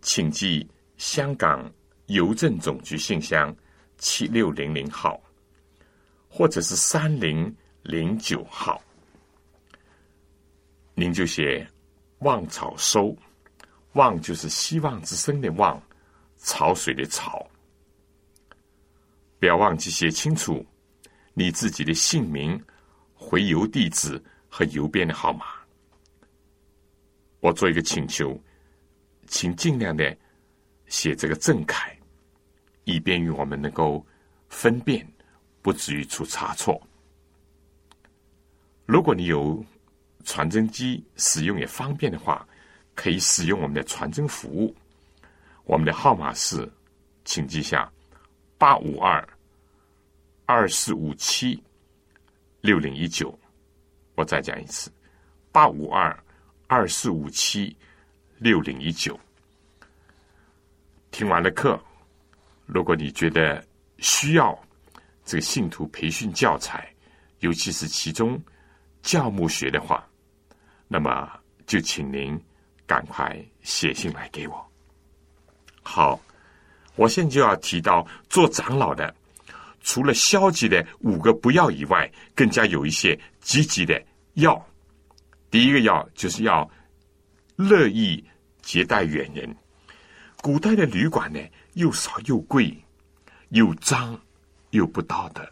[0.00, 0.64] 请寄
[0.96, 1.68] 香港
[2.06, 3.52] 邮政总局信箱
[3.98, 5.20] 七六零零号，
[6.28, 7.52] 或者是三零
[7.82, 8.80] 零九号。
[10.94, 11.68] 您就写
[12.22, 13.12] “望草收
[13.94, 15.82] ”，“望”就是希望之声的“望”，
[16.38, 17.44] 潮水的“潮”。
[19.46, 20.66] 不要忘记写清楚
[21.32, 22.60] 你自己的姓名、
[23.14, 25.46] 回邮地址和邮编的号码。
[27.38, 28.36] 我做一个请求。
[29.28, 30.16] 请尽量的
[30.88, 31.96] 写这个正楷，
[32.82, 34.04] 以便于我们能够
[34.48, 35.06] 分辨，
[35.62, 36.82] 不至于出差错。
[38.84, 39.64] 如果你有
[40.24, 42.44] 传真机使用也方便的话，
[42.96, 44.74] 可以使用我们的传真服务。
[45.62, 46.68] 我们的号码是，
[47.24, 47.88] 请记下
[48.58, 49.24] 八五二
[50.46, 51.60] 二四五七
[52.60, 53.36] 六零一九。
[54.14, 54.90] 我再讲一次，
[55.50, 56.16] 八五二
[56.68, 57.76] 二四五七
[58.38, 59.18] 六零一九。
[61.10, 61.78] 听完了课，
[62.64, 63.62] 如果你觉得
[63.98, 64.56] 需要
[65.24, 66.94] 这个信徒培训教材，
[67.40, 68.40] 尤其是其中
[69.02, 70.08] 教牧学的话，
[70.86, 71.28] 那么
[71.66, 72.40] 就请您
[72.86, 74.72] 赶快写信来给我。
[75.82, 76.20] 好，
[76.94, 79.14] 我现在就要提到做长老的，
[79.86, 84.60] 除了消极的五个不要以外，更加有一些积极的要。
[85.48, 86.68] 第一个要就是要
[87.54, 88.22] 乐意
[88.60, 89.56] 接待远人。
[90.42, 91.38] 古代的旅馆呢，
[91.74, 92.76] 又少又贵，
[93.50, 94.20] 又脏
[94.70, 95.48] 又不道德。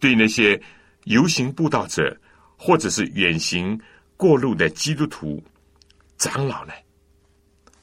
[0.00, 0.58] 对那些
[1.04, 2.18] 游行布道者
[2.56, 3.78] 或者是远行
[4.16, 5.44] 过路的基督徒
[6.16, 6.72] 长老呢，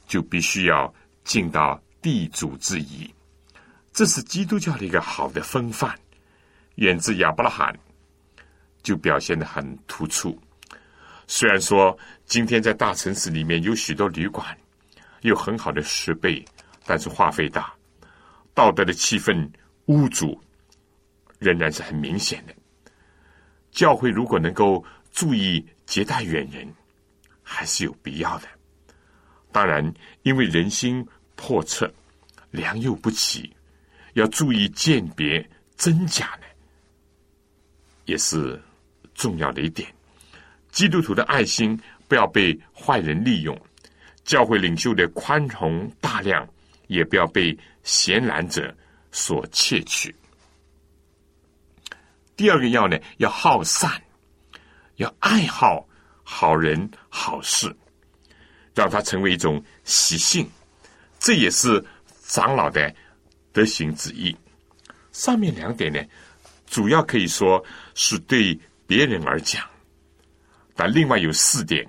[0.08, 0.92] 就必须要。
[1.24, 3.08] 尽到地主之谊，
[3.92, 5.94] 这是基督教的一个好的风范，
[6.76, 7.78] 源自亚伯拉罕，
[8.82, 10.40] 就表现的很突出。
[11.26, 14.56] 虽然说今天在大城市里面有许多旅馆，
[15.20, 16.42] 有很好的设备，
[16.86, 17.72] 但是花费大，
[18.54, 19.46] 道德的气氛
[19.86, 20.40] 污浊，
[21.38, 22.54] 仍然是很明显的。
[23.70, 26.66] 教会如果能够注意接待远人，
[27.42, 28.48] 还是有必要的。
[29.50, 31.92] 当然，因为人心叵测，
[32.50, 33.54] 良莠不齐，
[34.14, 36.46] 要注意鉴别真假呢，
[38.04, 38.60] 也是
[39.14, 39.88] 重要的一点。
[40.70, 43.58] 基督徒的爱心不要被坏人利用，
[44.24, 46.48] 教会领袖的宽宏大量
[46.86, 48.74] 也不要被闲懒者
[49.10, 50.14] 所窃取。
[52.36, 54.02] 第二个要呢，要好善，
[54.96, 55.86] 要爱好
[56.22, 57.74] 好人好事。
[58.74, 60.48] 让它成为一种习性，
[61.18, 61.84] 这也是
[62.22, 62.94] 长老的
[63.52, 64.36] 德行之一。
[65.12, 66.00] 上面两点呢，
[66.66, 67.62] 主要可以说
[67.94, 69.68] 是对别人而讲，
[70.74, 71.86] 但另外有四点，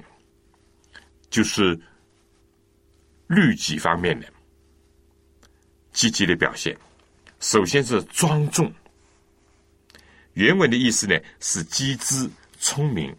[1.29, 1.79] 就是
[3.27, 4.27] 律己方面的
[5.91, 6.77] 积极的表现。
[7.39, 8.71] 首先是庄重，
[10.33, 13.15] 原文的意思呢是机智聪明。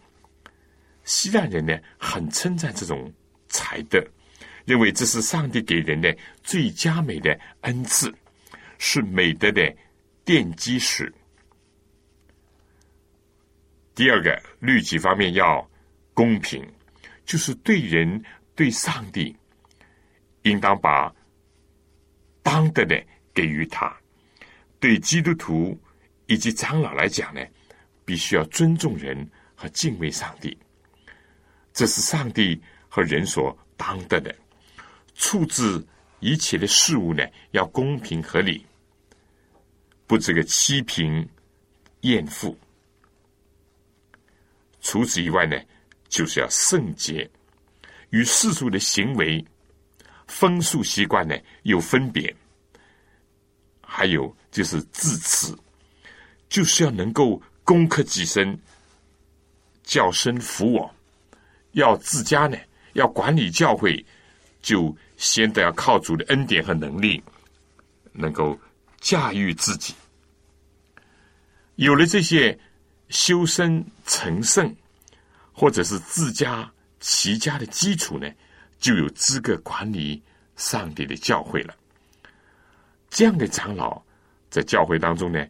[1.03, 3.11] 希腊人呢很称赞这种。
[3.47, 4.03] 才德，
[4.65, 8.13] 认为这是上帝给人的最佳美的恩赐，
[8.87, 9.75] 是美德的
[10.23, 11.11] 奠基石。
[13.95, 15.67] 第二个律己方面要
[16.13, 16.63] 公平，
[17.25, 19.35] 就是对人对上帝，
[20.43, 21.11] 应当把
[22.43, 23.89] 当得的给予他；
[24.79, 25.75] 对基督徒
[26.27, 27.41] 以及长老来讲呢，
[28.05, 30.55] 必须要尊重人和敬畏上帝。
[31.73, 32.61] 这是上帝。
[32.87, 34.33] 和人所当得的，
[35.15, 35.85] 处置
[36.21, 37.21] 一切的事物呢，
[37.51, 38.65] 要公平合理，
[40.07, 41.27] 不这个欺贫
[42.01, 42.57] 厌富。
[44.81, 45.59] 除此以外呢，
[46.07, 47.29] 就是要圣洁，
[48.11, 49.43] 与世俗的行为、
[50.27, 52.33] 风俗习惯呢有分别。
[53.81, 55.55] 还有就是自持，
[56.49, 58.59] 就是要能够攻克己身，
[59.83, 60.93] 教身服我，
[61.71, 62.57] 要自家呢。
[62.93, 64.05] 要管理教会，
[64.61, 67.21] 就先得要靠主的恩典和能力，
[68.13, 68.57] 能够
[69.05, 69.93] 驾驭自己。
[71.75, 72.57] 有了这些
[73.09, 74.75] 修身成圣，
[75.53, 76.67] 或者是自家
[76.99, 78.27] 齐家的基础呢，
[78.79, 80.19] 就有资格管理
[80.55, 81.75] 上帝的教会了。
[83.11, 84.01] 这样的长老
[84.49, 85.45] 在教会当中呢，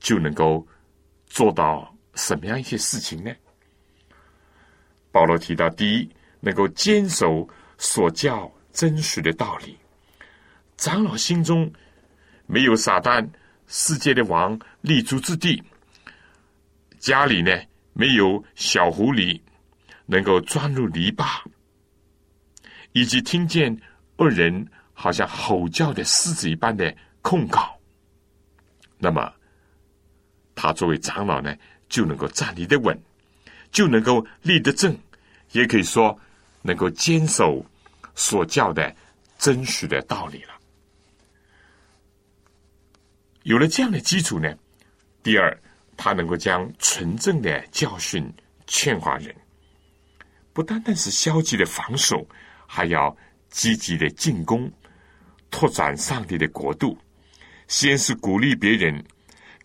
[0.00, 0.66] 就能够
[1.26, 3.30] 做到什么样一些事情呢？
[5.12, 6.10] 保罗提到，第一。
[6.40, 9.78] 能够坚守所教真实的道理，
[10.76, 11.72] 长老心中
[12.46, 13.28] 没有撒旦
[13.66, 15.62] 世界的王立足之地，
[16.98, 17.50] 家里呢
[17.92, 19.40] 没有小狐狸
[20.06, 21.42] 能够钻入篱笆，
[22.92, 23.76] 以及听见
[24.16, 27.78] 恶人好像吼叫的狮子一般的控告，
[28.98, 29.32] 那么
[30.54, 31.54] 他作为长老呢
[31.88, 32.98] 就能够站立的稳，
[33.70, 34.96] 就能够立得正，
[35.52, 36.18] 也可以说。
[36.66, 37.62] 能够坚守
[38.14, 38.96] 所教的
[39.36, 40.54] 真实的道理了。
[43.44, 44.54] 有了这样的基础呢，
[45.22, 45.56] 第二，
[45.98, 48.32] 他能够将纯正的教训
[48.66, 49.34] 劝化人，
[50.54, 52.26] 不单单是消极的防守，
[52.66, 53.14] 还要
[53.50, 54.70] 积极的进攻，
[55.50, 56.98] 拓展上帝的国度。
[57.68, 59.04] 先是鼓励别人，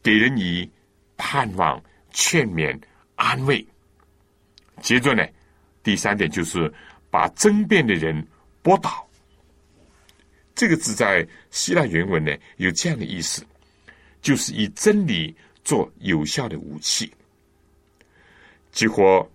[0.03, 0.69] 给人以
[1.15, 2.77] 盼望、劝勉、
[3.15, 3.65] 安慰。
[4.81, 5.25] 接着呢，
[5.83, 6.71] 第三点就是
[7.09, 8.25] 把争辩的人
[8.61, 9.09] 驳倒。
[10.53, 13.45] 这个字在希腊原文呢有这样的意思，
[14.21, 17.11] 就是以真理做有效的武器，
[18.71, 19.27] 几乎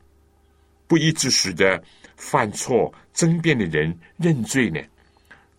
[0.86, 1.82] 不一致使得
[2.16, 4.80] 犯错争辩的人认罪呢，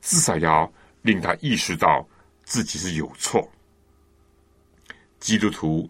[0.02, 0.72] 至少要
[1.02, 2.08] 令他意识到
[2.44, 3.50] 自己是有错。
[5.20, 5.90] 基督徒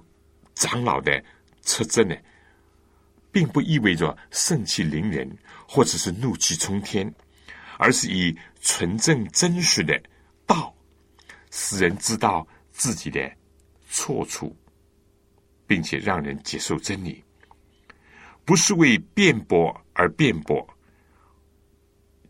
[0.54, 1.24] 长老的
[1.64, 2.16] 出征呢？
[3.32, 5.30] 并不意味着盛气凌人，
[5.68, 7.14] 或者是怒气冲天，
[7.78, 10.02] 而是以纯正真实的
[10.46, 10.74] 道，
[11.52, 12.48] 使人知道
[12.78, 13.32] 自己的
[13.90, 14.54] 错处，
[15.66, 17.24] 并且让人接受真理，
[18.44, 20.68] 不是为辩驳而辩驳，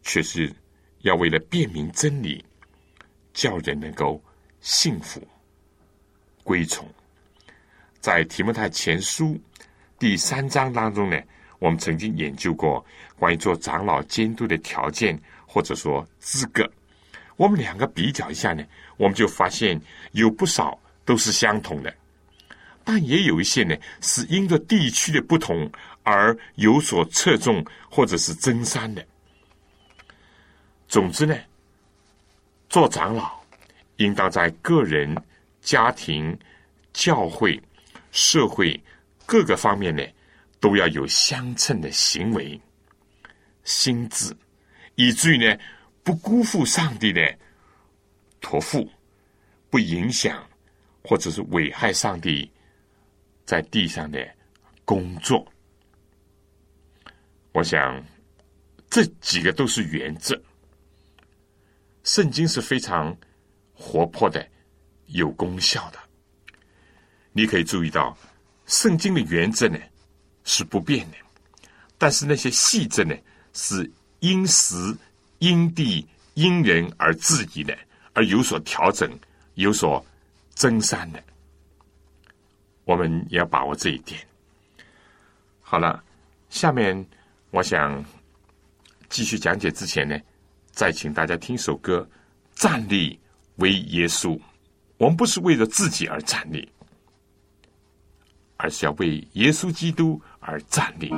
[0.03, 0.53] 却是
[0.99, 2.45] 要为了辨明真理，
[3.33, 4.23] 叫人能够
[4.61, 5.19] 幸福
[6.43, 6.87] 归从。
[7.99, 9.39] 在提摩太前书。
[9.97, 11.19] 第三章当中呢，
[11.57, 12.85] 我们曾经研究过
[13.17, 16.69] 关于做长老监督的条件或者说资格。
[17.37, 18.63] 我们两个比较一下呢，
[18.97, 19.79] 我们就发现
[20.11, 21.93] 有不少都是相同的，
[22.83, 25.69] 但也有一些呢是因着地区的不同
[26.03, 29.05] 而有所侧重或者是增删的。
[30.87, 31.35] 总之呢，
[32.69, 33.39] 做长老
[33.97, 35.15] 应当在个人、
[35.61, 36.37] 家庭、
[36.93, 37.61] 教会、
[38.11, 38.79] 社会。
[39.27, 40.03] 各个方面呢，
[40.59, 42.61] 都要有相称的行为、
[43.63, 44.31] 心智，
[44.93, 45.57] 以至于呢，
[46.05, 47.35] 不辜负上帝的
[48.39, 48.87] 托付，
[49.71, 50.47] 不影响
[51.03, 52.49] 或者是危害上帝
[53.43, 54.23] 在地上的
[54.85, 55.43] 工作。
[57.53, 58.05] 我想
[58.87, 60.39] 这几个都是原则。
[62.03, 63.17] 圣经是非常
[63.73, 64.47] 活泼的、
[65.07, 65.97] 有功效的。
[67.31, 68.15] 你可以注意到。
[68.67, 69.77] 圣经的原则呢
[70.43, 71.17] 是不变的，
[71.99, 73.15] 但是那些细则呢
[73.53, 73.91] 是
[74.21, 74.75] 因时、
[75.39, 77.77] 因地、因人而质疑的，
[78.13, 79.09] 而有所调整、
[79.55, 80.03] 有所
[80.53, 81.23] 增删的。
[82.83, 84.19] 我们也要把握这一点。
[85.61, 86.03] 好了，
[86.49, 87.05] 下面
[87.51, 88.03] 我想
[89.09, 90.17] 继续讲解之前呢，
[90.71, 92.07] 再请大家听首歌：
[92.53, 93.19] 站立
[93.55, 94.39] 为耶稣。
[94.97, 96.67] 我们不是为了自己而站立。
[98.57, 101.11] 而是要为耶稣基督而站立。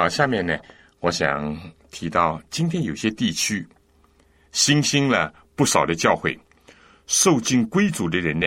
[0.00, 0.58] 好下面呢，
[1.00, 1.54] 我想
[1.90, 3.68] 提到今天有些地区
[4.50, 6.34] 新兴了不少的教会，
[7.06, 8.46] 受尽归主的人呢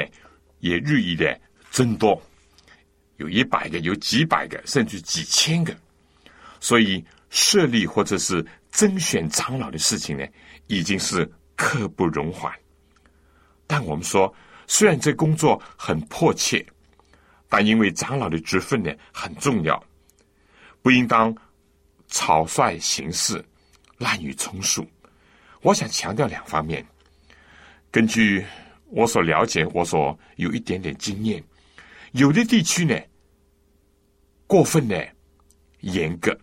[0.61, 1.39] 也日益的
[1.69, 2.19] 增多，
[3.17, 5.71] 有一百个，有几百个，甚至几千个。
[6.59, 10.25] 所以设立或者是甄选长老的事情呢，
[10.65, 11.23] 已经是
[11.55, 12.51] 刻不容缓。
[13.67, 14.33] 但我们说，
[14.65, 16.65] 虽然这工作很迫切，
[17.47, 19.79] 但因为长老的职分呢很重要，
[20.83, 21.35] 不应当。
[22.09, 23.43] 草率行事，
[23.97, 24.87] 滥竽充数。
[25.61, 26.85] 我想强调两方面。
[27.89, 28.45] 根据
[28.85, 31.43] 我所了解，我所有一点点经验，
[32.11, 32.95] 有的地区呢，
[34.45, 35.09] 过分的
[35.79, 36.37] 严格，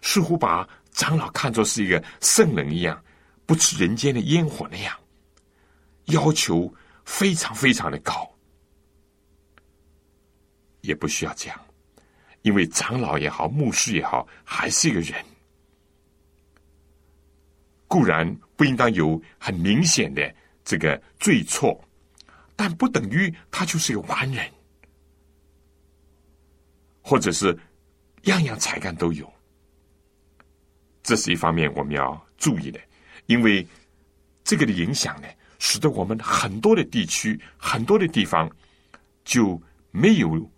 [0.00, 3.02] 似乎把长老看作是一个圣人一样，
[3.44, 4.96] 不吃人间的烟火那样，
[6.04, 6.72] 要求
[7.04, 8.32] 非常非常的高，
[10.82, 11.67] 也不需要这样。
[12.48, 15.22] 因为长老也好，牧师也好，还是一个人，
[17.86, 20.34] 固然不应当有很明显的
[20.64, 21.78] 这个罪错，
[22.56, 24.50] 但不等于他就是一个完人，
[27.02, 27.54] 或者是
[28.22, 29.30] 样样才干都有。
[31.02, 32.80] 这是一方面我们要注意的，
[33.26, 33.66] 因为
[34.42, 35.28] 这个的影响呢，
[35.58, 38.50] 使得我们很多的地区、很多的地方
[39.22, 40.50] 就没有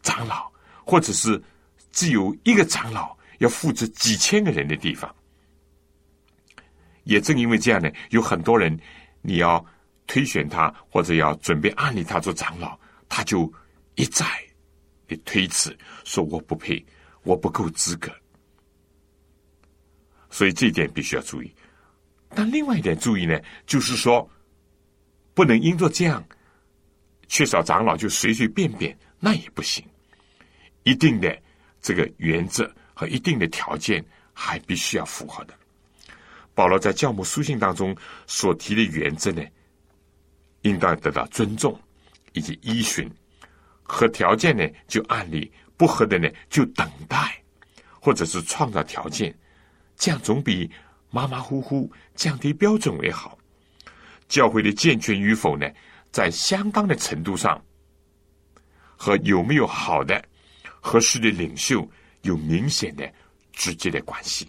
[0.00, 0.53] 长老。
[0.84, 1.42] 或者是
[1.92, 5.12] 只有一个长老要负责几千个人的地方，
[7.04, 8.78] 也正因为这样呢，有很多人
[9.22, 9.64] 你要
[10.06, 12.78] 推选他或者要准备安立他做长老，
[13.08, 13.52] 他就
[13.94, 14.26] 一再
[15.08, 16.84] 的推辞，说我不配，
[17.22, 18.12] 我不够资格。
[20.30, 21.52] 所以这一点必须要注意。
[22.36, 24.28] 但另外一点注意呢，就是说，
[25.32, 26.24] 不能因着这样
[27.28, 29.84] 缺少长老就随随便便，那也不行。
[30.84, 31.36] 一定的
[31.82, 35.54] 这个原则和一定的条件还必须要符合的。
[36.54, 37.94] 保罗在教母书信当中
[38.26, 39.42] 所提的原则呢，
[40.62, 41.78] 应当得到尊重
[42.32, 43.10] 以及依循，
[43.82, 47.42] 和条件呢就按例不合的呢就等待，
[48.00, 49.36] 或者是创造条件，
[49.96, 50.70] 这样总比
[51.10, 53.36] 马马虎虎降低标准为好。
[54.28, 55.68] 教会的健全与否呢，
[56.12, 57.62] 在相当的程度上
[58.96, 60.24] 和有没有好的。
[60.84, 63.10] 和势力领袖有明显的、
[63.54, 64.46] 直接的关系。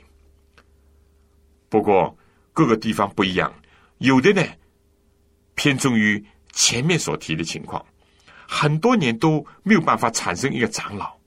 [1.69, 2.15] 不过
[2.51, 3.51] 各个地方不一样，
[3.99, 4.43] 有的呢
[5.55, 6.21] 偏重于
[6.51, 7.83] 前面所提的情况，
[8.45, 11.17] 很多年都没有办法产生一个长老。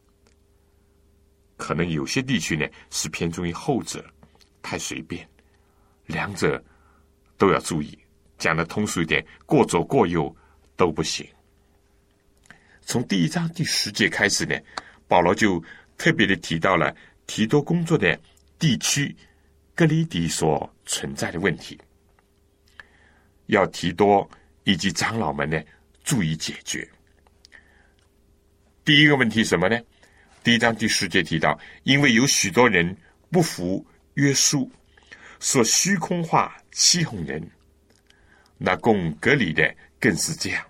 [1.57, 4.05] 可能有些地区呢是偏重于后者，
[4.61, 5.27] 太随便，
[6.05, 6.63] 两者
[7.39, 7.99] 都要注意。
[8.37, 10.37] 讲的通俗一点，过左过右
[10.77, 11.27] 都不行。
[12.83, 14.55] 从第一章第十节开始呢。
[15.09, 15.61] 保罗就
[15.97, 16.95] 特别的提到了
[17.27, 18.17] 提多工作的
[18.59, 19.17] 地区
[19.75, 21.77] 格里迪所存在的问题，
[23.47, 24.29] 要提多
[24.65, 25.61] 以及长老们呢
[26.05, 26.89] 注意解决。
[28.85, 29.81] 第一个问题什么呢？
[30.45, 32.97] 第一章第十节提到，因为有许多人
[33.31, 33.85] 不服
[34.15, 34.71] 约束，
[35.41, 37.51] 说虚空话欺哄人，
[38.57, 40.65] 那供格里的更是这样。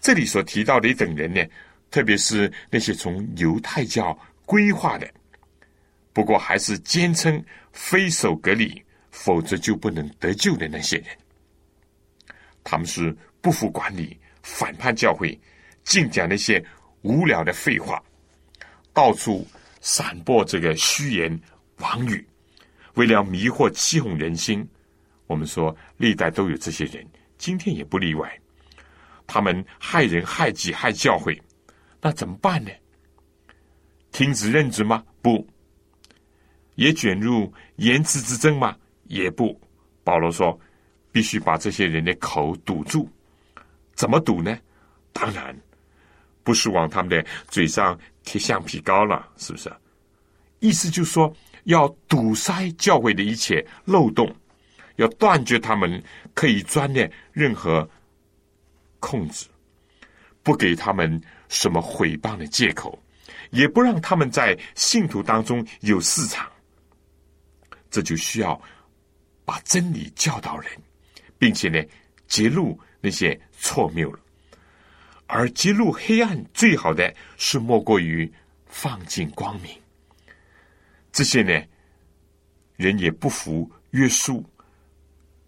[0.00, 1.44] 这里所提到的一等人呢？
[1.92, 5.08] 特别是那些从犹太教规划的，
[6.12, 7.40] 不过还是坚称
[7.70, 11.06] 非守隔离，否则就不能得救的那些人，
[12.64, 15.38] 他们是不服管理、反叛教会，
[15.84, 16.64] 净讲那些
[17.02, 18.02] 无聊的废话，
[18.94, 19.46] 到处
[19.82, 21.38] 散播这个虚言
[21.76, 22.26] 妄语，
[22.94, 24.66] 为了迷惑欺哄人心。
[25.26, 28.40] 我们说历代都有这些人，今天也不例外。
[29.26, 31.38] 他们害人害己害教会。
[32.04, 32.70] 那怎么办呢？
[34.10, 35.04] 停止任职吗？
[35.22, 35.46] 不。
[36.74, 38.76] 也卷入言辞之争吗？
[39.04, 39.58] 也不。
[40.02, 40.58] 保罗说，
[41.12, 43.08] 必须把这些人的口堵住。
[43.94, 44.58] 怎么堵呢？
[45.12, 45.56] 当然，
[46.42, 49.72] 不是往他们的嘴上贴橡皮膏了，是不是？
[50.58, 51.32] 意思就是说，
[51.64, 54.34] 要堵塞教会的一切漏洞，
[54.96, 56.02] 要断绝他们
[56.34, 57.88] 可以钻的任何
[58.98, 59.46] 控制，
[60.42, 61.22] 不给他们。
[61.52, 62.98] 什么毁谤的借口，
[63.50, 66.50] 也不让他们在信徒当中有市场。
[67.90, 68.58] 这就需要
[69.44, 70.72] 把真理教导人，
[71.38, 71.78] 并且呢，
[72.26, 74.18] 揭露那些错谬了。
[75.26, 78.32] 而揭露黑暗最好的是莫过于
[78.64, 79.78] 放进光明。
[81.12, 81.62] 这些呢，
[82.76, 84.42] 人也不服约束，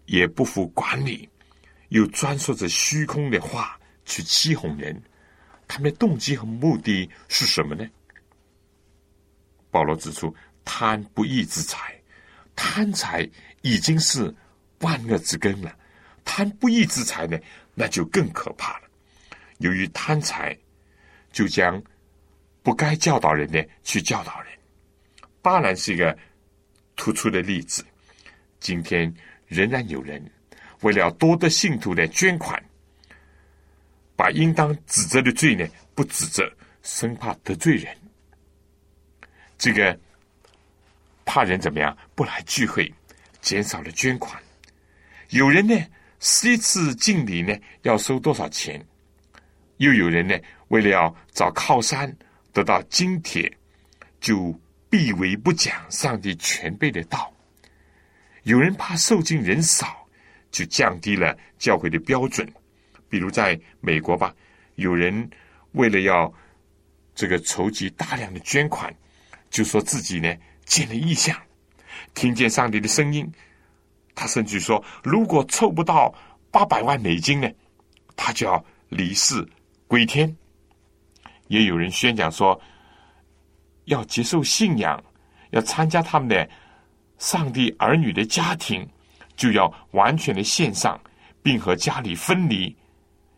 [0.05, 1.27] 也不服管理，
[1.89, 5.01] 又专说着虚空的话去欺哄人。
[5.67, 7.87] 他们的动机和目的是什么呢？
[9.71, 11.99] 保罗指出，贪不义之财，
[12.55, 13.29] 贪财
[13.61, 14.33] 已经是
[14.79, 15.77] 万恶之根了。
[16.23, 17.37] 贪不义之财呢，
[17.73, 18.87] 那就更可怕了。
[19.57, 20.57] 由于贪财，
[21.31, 21.81] 就将
[22.63, 24.51] 不该教导人的去教导人。
[25.41, 26.17] 巴兰是一个
[26.95, 27.85] 突出的例子。
[28.59, 29.13] 今天
[29.45, 30.23] 仍然有人
[30.81, 32.63] 为了多得信徒的捐款。
[34.25, 35.63] 把应当指责的罪呢，
[35.93, 36.51] 不指责，
[36.81, 37.95] 生怕得罪人。
[39.55, 39.95] 这个
[41.23, 41.95] 怕人怎么样？
[42.15, 42.91] 不来聚会，
[43.39, 44.41] 减少了捐款。
[45.29, 45.75] 有人呢，
[46.43, 48.83] 一次敬礼呢，要收多少钱？
[49.77, 50.35] 又有人呢，
[50.69, 52.11] 为了要找靠山，
[52.51, 53.55] 得到津贴，
[54.19, 54.59] 就
[54.89, 57.31] 避为不讲上帝全备的道。
[58.41, 60.07] 有人怕受敬人少，
[60.49, 62.51] 就降低了教会的标准。
[63.15, 64.35] 比如在美国吧，
[64.75, 65.29] 有人
[65.71, 66.29] 为了要
[67.13, 68.93] 这个筹集大量的捐款，
[69.49, 70.35] 就说自己呢
[70.65, 71.33] 见了异象，
[72.13, 73.25] 听见上帝的声音。
[74.13, 76.13] 他甚至说，如果凑不到
[76.51, 77.49] 八百万美金呢，
[78.17, 79.47] 他就要离世
[79.87, 80.35] 归天。
[81.47, 82.61] 也有人宣讲说，
[83.85, 85.01] 要接受信仰，
[85.51, 86.49] 要参加他们的
[87.17, 88.85] 上帝儿女的家庭，
[89.37, 90.99] 就要完全的献上，
[91.41, 92.75] 并和家里分离。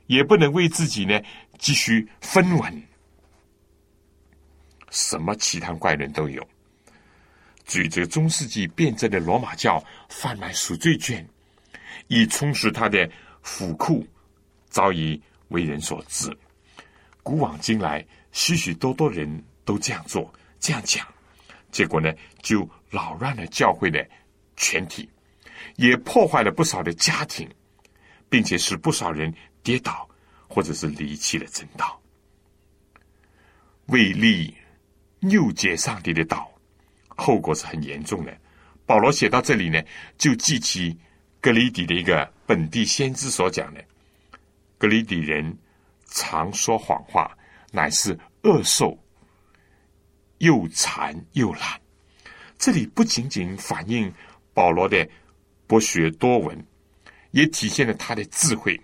[0.08, 1.22] 也不能为自己呢
[1.58, 2.84] 继续分文，
[4.89, 6.45] 什么奇谈怪论都有。
[7.66, 11.28] 举这中世纪辩证的罗马教贩卖赎罪券，
[12.08, 13.10] 以充实他的
[13.41, 14.08] 府库，
[14.70, 16.36] 早已为人所知。
[17.22, 21.05] 古往今来，许许多多人都这样做、这样讲，
[21.70, 22.10] 结果呢，
[22.41, 24.08] 就扰乱了教会的
[24.55, 25.10] 全体，
[25.76, 27.49] 也破坏了不少的家庭，
[28.30, 29.34] 并且使不少人
[29.68, 30.09] 跌倒，
[30.47, 32.01] 或者是离弃了正道，
[33.88, 34.55] 为利
[35.20, 36.49] 诱解上帝的道，
[37.09, 38.34] 后果是很严重的。
[38.86, 39.84] 保罗写到这里呢，
[40.18, 40.97] 就记起
[41.41, 43.84] 格里底的一个本地先知所讲的：
[44.78, 45.57] 格里底人
[46.05, 47.38] 常说谎话，
[47.74, 48.97] 乃是恶兽，
[50.38, 51.82] 又馋又懒。
[52.57, 54.09] 这里不仅仅反映
[54.53, 55.05] 保罗的
[55.68, 56.65] 博学多闻，
[57.32, 58.80] 也体现了他的智慧。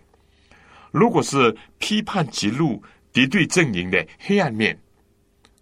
[0.94, 2.82] 如果是批判揭露
[3.12, 4.80] 敌对阵营的黑暗面，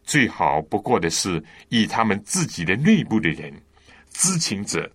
[0.03, 3.51] 最好不过的是以他们自己的内部的人。
[4.13, 4.91] 知情者，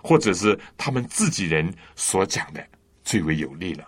[0.00, 2.64] 或者是他们自己人所讲的
[3.02, 3.84] 最为有利了，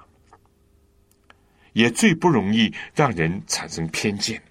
[1.75, 4.43] 也最不容易让人产生偏见。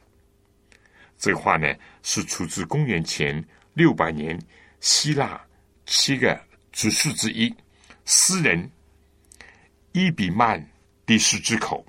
[1.18, 4.40] 这话呢，是出自公元前六百年
[4.80, 5.40] 希腊
[5.86, 6.42] 七个
[6.72, 7.54] 主事之一
[8.06, 8.72] 诗人
[9.92, 10.66] 伊比曼
[11.12, 11.86] 的士之口。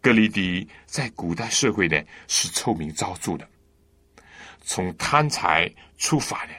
[0.00, 3.48] 格里迪在古代社会呢是臭名昭著的，
[4.62, 6.52] 从贪财出发呢。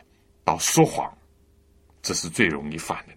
[0.44, 1.16] 到说谎，
[2.02, 3.14] 这是最容易犯的。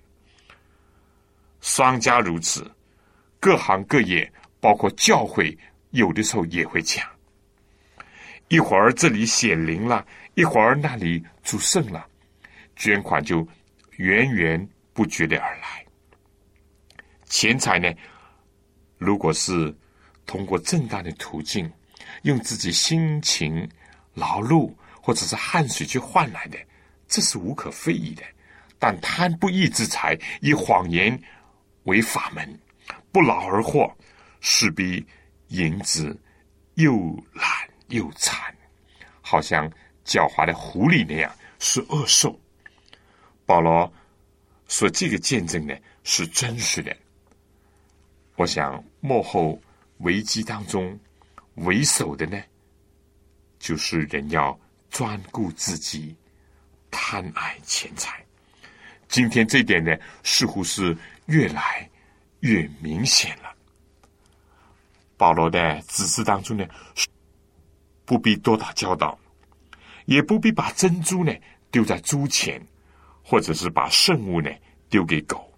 [1.63, 2.71] 商家如此，
[3.41, 4.31] 各行各业，
[4.61, 5.57] 包括教会，
[5.91, 7.09] 有的时候也会讲。
[8.49, 12.07] 一会儿这里显灵了，一会儿那里主圣了，
[12.77, 13.47] 捐款就
[13.97, 15.85] 源源不绝的而来。
[17.25, 17.91] 钱财呢，
[19.03, 19.75] 如果是
[20.27, 21.69] 通过正当的途径，
[22.23, 23.69] 用自己辛勤
[24.15, 26.59] 劳碌或者是汗水去换来的。
[27.09, 28.23] 这是无可非议的，
[28.79, 31.21] 但贪不义之财，以谎言
[31.83, 32.59] 为法门，
[33.11, 33.93] 不劳而获，
[34.41, 35.05] 势必
[35.49, 36.17] 引子
[36.75, 36.95] 又
[37.35, 37.47] 懒
[37.89, 38.55] 又馋，
[39.21, 39.69] 好像
[40.07, 42.39] 狡猾的狐狸那样，是恶兽。
[43.45, 43.93] 保罗
[44.69, 45.75] 说这个见证呢
[46.05, 46.97] 是真实的。
[48.37, 49.61] 我想幕后
[49.99, 50.97] 危机当中
[51.57, 52.41] 为首的呢，
[53.59, 54.59] 就是人要
[54.91, 56.17] 专顾自己。
[56.95, 58.23] 贪爱钱财，
[59.09, 61.89] 今天这点呢，似乎是越来
[62.41, 63.53] 越明显了。
[65.17, 66.67] 保罗的指示当中呢，
[68.05, 69.19] 不必多打交道，
[70.05, 71.35] 也不必把珍珠呢
[71.71, 72.65] 丢在猪前，
[73.23, 74.51] 或者是把圣物呢
[74.89, 75.52] 丢给狗。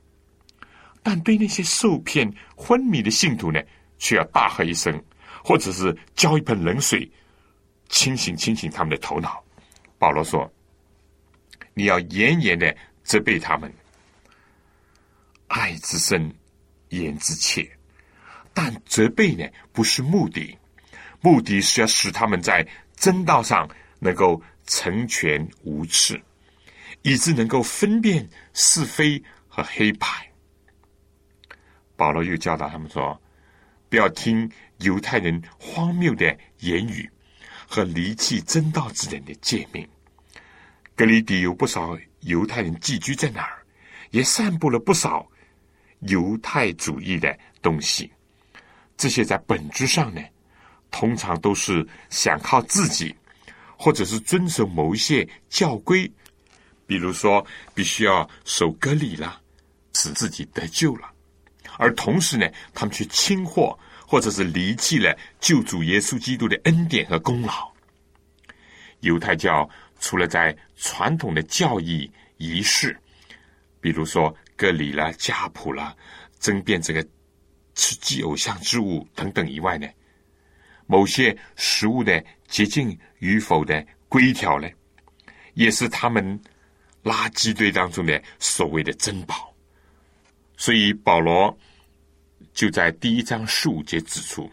[1.04, 3.62] 但对那些受骗昏迷的信徒呢，
[3.98, 5.00] 却要大喝一声，
[5.44, 7.08] 或者是浇一盆冷水，
[7.88, 9.40] 清醒清醒他们的头脑。
[10.00, 10.52] 保罗说。
[11.76, 13.68] 你要严严的责备他们，
[15.48, 16.32] 爱之深，
[16.90, 17.68] 言之切。
[18.52, 20.56] 但责备呢，不是目的，
[21.20, 26.22] 目的是要使他们在真道上能够成全无耻，
[27.02, 30.06] 以致能够分辨是非和黑白。
[31.96, 33.20] 保罗又教导他们说：
[33.88, 37.08] 不要听犹太人荒谬的言语
[37.66, 39.88] 和离弃真道之人的诫命。
[40.96, 43.64] 格里底有不少犹太人寄居在那儿，
[44.10, 45.28] 也散布了不少
[46.00, 48.10] 犹太主义的东西。
[48.96, 50.20] 这些在本质上呢，
[50.90, 53.14] 通常都是想靠自己，
[53.76, 56.10] 或者是遵守某一些教规，
[56.86, 59.40] 比如说必须要守割礼了，
[59.94, 61.13] 使自己得救了。
[61.78, 67.72] 而同时呢，他们却轻获或者是离弃了救主耶稣基督的恩典和功劳。
[69.00, 69.68] 犹太教。
[70.00, 72.94] 除了在传统的教义仪式，
[73.80, 75.96] 比如说割礼了、家谱了、
[76.38, 77.02] 争辩这个
[77.74, 79.88] 吃祭偶像之物等等以外呢，
[80.86, 84.68] 某些食物的洁净与否的规条呢，
[85.54, 86.38] 也是他们
[87.02, 89.53] 垃圾堆当中的所谓的珍宝。
[90.64, 91.54] 所以保罗
[92.54, 94.50] 就在第一章十五节指出，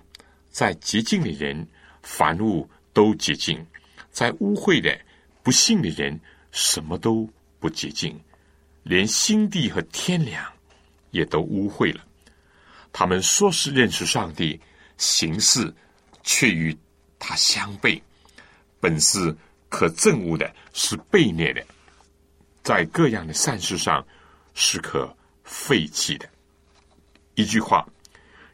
[0.50, 1.66] 在洁净的人，
[2.04, 3.66] 凡物都洁净；
[4.12, 4.94] 在污秽的。
[5.42, 6.20] 不信的人
[6.52, 7.26] 什么都
[7.62, 8.20] 不洁净，
[8.84, 10.46] 连心地和天良
[11.12, 12.06] 也都污秽了。
[12.92, 14.60] 他们说是认识上帝，
[14.98, 15.74] 行事
[16.24, 16.78] 却与
[17.20, 18.02] 他相悖。
[18.82, 19.34] 本是
[19.70, 21.66] 可憎恶的，是悖逆的，
[22.64, 24.06] 在各样的善事上
[24.54, 25.16] 是可
[25.52, 26.26] 废弃的。
[27.36, 27.86] 一句话，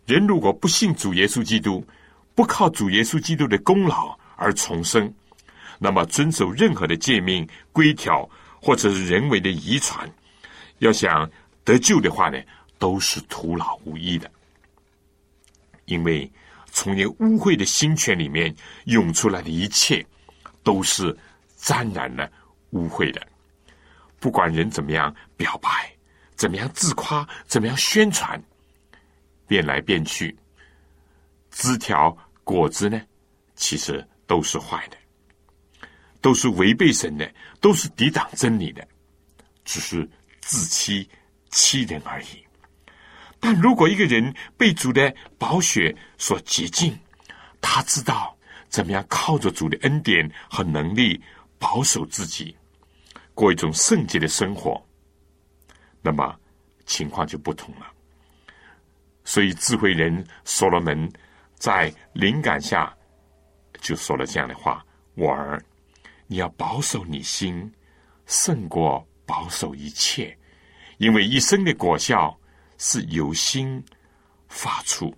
[0.07, 1.85] 人如果不信主耶稣基督，
[2.33, 5.13] 不靠主耶稣基督的功劳而重生。
[5.77, 8.27] 那么，遵守任何的诫命规条，
[8.59, 10.11] 或者是人为的遗传，
[10.79, 11.29] 要想
[11.63, 12.41] 得救的话呢，
[12.79, 14.29] 都是徒劳无益的。
[15.85, 16.29] 因为
[16.71, 18.53] 从你污秽的心泉里面
[18.85, 20.03] 涌出来的一切，
[20.63, 21.15] 都是
[21.57, 22.29] 沾染了
[22.71, 23.21] 污秽的。
[24.19, 25.69] 不管人怎么样表白，
[26.37, 28.41] 怎么样自夸，怎么样宣传，
[29.47, 30.33] 变来变去，
[31.51, 33.01] 枝条果子呢，
[33.55, 34.97] 其实都是坏的，
[36.21, 37.29] 都是违背神的，
[37.59, 38.87] 都是抵挡真理的，
[39.65, 40.07] 只是
[40.39, 41.09] 自欺
[41.49, 42.45] 欺人而已。
[43.39, 46.97] 但如果一个人被主的宝血所洁净，
[47.61, 48.37] 他知道
[48.69, 51.19] 怎么样靠着主的恩典和能力
[51.57, 52.55] 保守自己。
[53.33, 54.83] 过一种圣洁的生活，
[56.07, 56.39] 那么
[56.85, 57.91] 情况就不同了。
[59.25, 61.11] 所以智慧人所罗门
[61.55, 62.95] 在灵感下
[63.81, 64.85] 就说了这样的话
[65.15, 65.61] ：“我儿，
[66.27, 67.69] 你要保守你心，
[68.25, 70.37] 胜过保守一切，
[70.97, 72.39] 因为一生的果效
[72.77, 73.83] 是由心
[74.47, 75.13] 发出。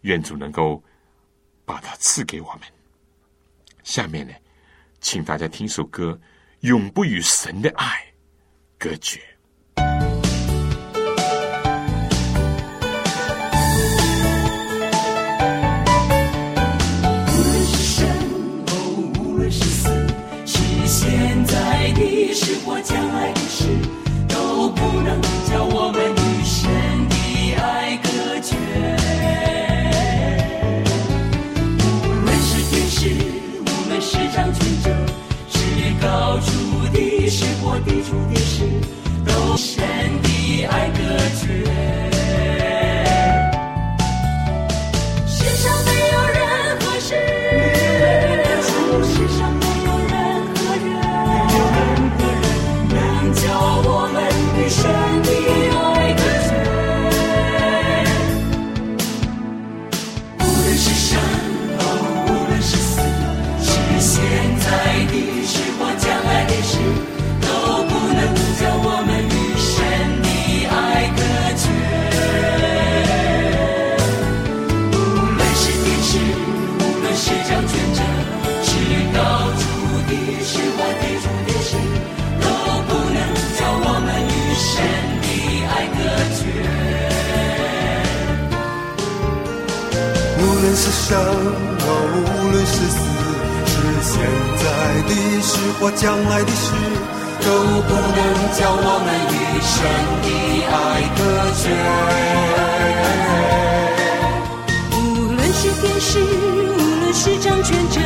[0.00, 0.82] 愿主能够
[1.64, 2.62] 把它赐给我们。”
[3.84, 4.34] 下面呢，
[5.00, 6.20] 请大家听首歌。
[6.60, 8.02] 永不与神的爱
[8.78, 9.20] 隔绝。
[22.34, 23.64] 是或将来的事，
[24.28, 26.68] 都不能叫我们与神
[27.08, 27.14] 的
[27.54, 28.08] 爱隔
[28.40, 28.56] 绝。
[31.78, 31.80] 无
[32.24, 33.14] 论是天使，
[33.64, 34.90] 我们是掌权者，
[35.48, 35.54] 是
[36.02, 36.50] 高处
[36.92, 38.36] 的是或低处的
[91.04, 91.86] 生哦，
[92.24, 92.96] 无论是死，
[93.68, 94.12] 是现
[94.56, 94.64] 在
[95.04, 96.72] 的事或将来的事，
[97.44, 97.46] 都
[97.84, 98.18] 不能
[98.56, 99.76] 将我们一生
[100.24, 100.26] 的
[100.72, 100.74] 爱
[101.14, 101.20] 隔
[101.60, 101.62] 绝。
[104.96, 104.98] 无
[105.34, 106.08] 论是天使，
[106.72, 108.00] 无论是掌权者，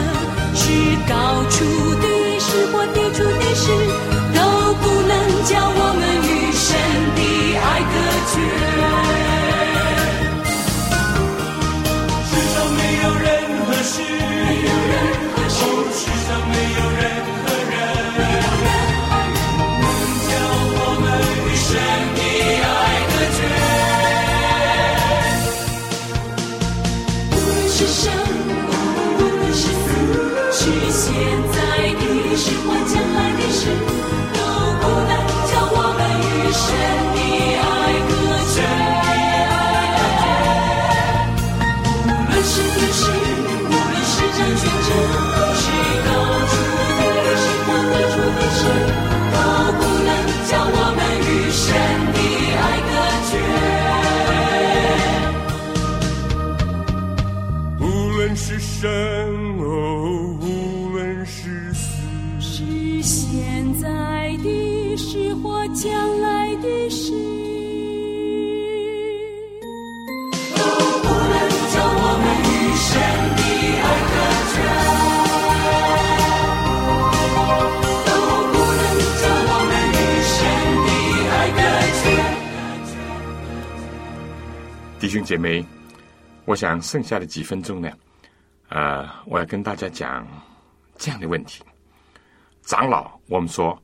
[0.57, 0.67] 是
[1.07, 1.55] 高处
[2.03, 2.05] 的
[2.41, 3.71] 事或低处的事，
[85.09, 85.65] 弟兄姐妹，
[86.45, 87.91] 我想剩下的几分钟呢，
[88.69, 90.29] 呃，我要跟大家讲
[90.99, 91.65] 这样的问题。
[92.61, 93.83] 长老，我们说，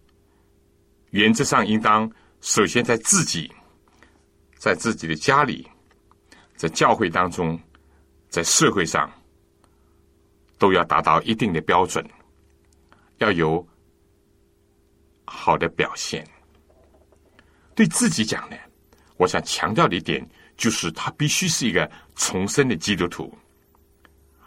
[1.12, 2.12] 原则上应当
[2.42, 3.50] 首先在自己，
[4.58, 5.66] 在自己的家里，
[6.56, 7.58] 在教会当中，
[8.28, 9.10] 在社会上，
[10.58, 12.06] 都要达到一定的标准，
[13.16, 13.66] 要有
[15.24, 16.22] 好的表现。
[17.74, 18.56] 对自己讲呢，
[19.16, 20.22] 我想强调的一点
[20.56, 23.32] 就是，他必须是一个重生的基督徒，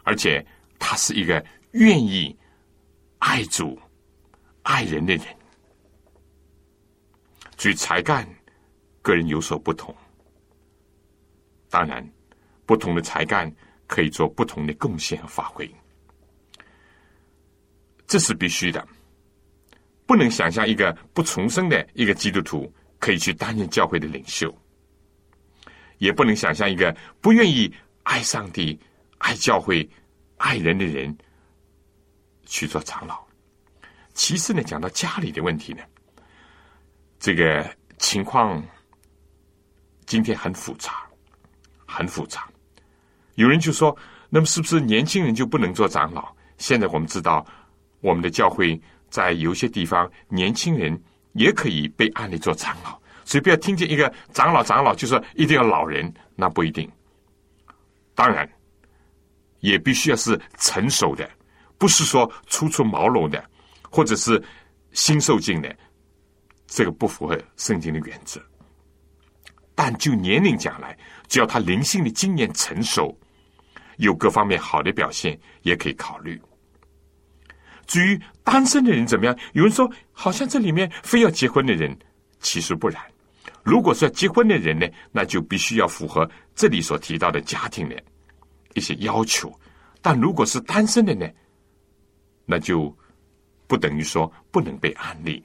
[0.04, 0.44] 而且
[0.78, 2.34] 他是一个愿意
[3.18, 3.78] 爱主、
[4.62, 5.24] 爱人的人。
[7.56, 8.28] 至于才干，
[9.02, 9.94] 个人有所不同。
[11.68, 12.08] 当然，
[12.64, 13.52] 不同的才干
[13.86, 15.68] 可以做不同的贡献和发挥。
[18.06, 18.86] 这是必须的，
[20.06, 24.56] 不能想象一个不重生的一个基督徒可以去担任教会的领袖，
[25.98, 27.72] 也不能想象一个不愿意
[28.02, 28.78] 爱上帝、
[29.18, 29.88] 爱教会、
[30.38, 31.16] 爱人的人
[32.46, 33.22] 去做长老。
[34.14, 35.82] 其次呢，讲到家里的问题呢，
[37.20, 37.68] 这个
[37.98, 38.62] 情况
[40.06, 41.06] 今天很复杂，
[41.86, 42.48] 很复杂。
[43.34, 43.96] 有人就说，
[44.28, 46.34] 那么是不是年轻人就不能做长老？
[46.56, 47.46] 现在我们知道。
[48.00, 48.80] 我们的教会，
[49.10, 50.96] 在有些地方，年轻人
[51.32, 52.96] 也可以被安立做长老，
[53.28, 56.90] 所以不要听见一个长老，长老就说一定要老人，那不一定。
[58.14, 58.50] 当然，
[59.60, 61.28] 也必须要是成熟的，
[61.76, 63.44] 不是说初出茅庐的，
[63.90, 64.42] 或者是
[64.92, 65.76] 新受敬的，
[66.66, 68.40] 这个不符合圣经的原则。
[69.74, 70.96] 但就年龄讲来，
[71.28, 73.14] 只要他灵性的经验成熟，
[73.98, 76.40] 有各方面好的表现，也可以考虑。
[77.86, 79.38] 至于单身的人怎么样？
[79.52, 81.94] 有人说，好像这里面非要结婚的人，
[82.40, 82.98] 其实不然。
[83.68, 88.02] 如果说结婚的人呢，那就必须要符合这里所提到的家庭的
[88.72, 89.52] 一些要求。
[90.00, 91.28] 但如果是单身的呢，
[92.46, 92.96] 那就
[93.66, 95.44] 不等于说不能被安利。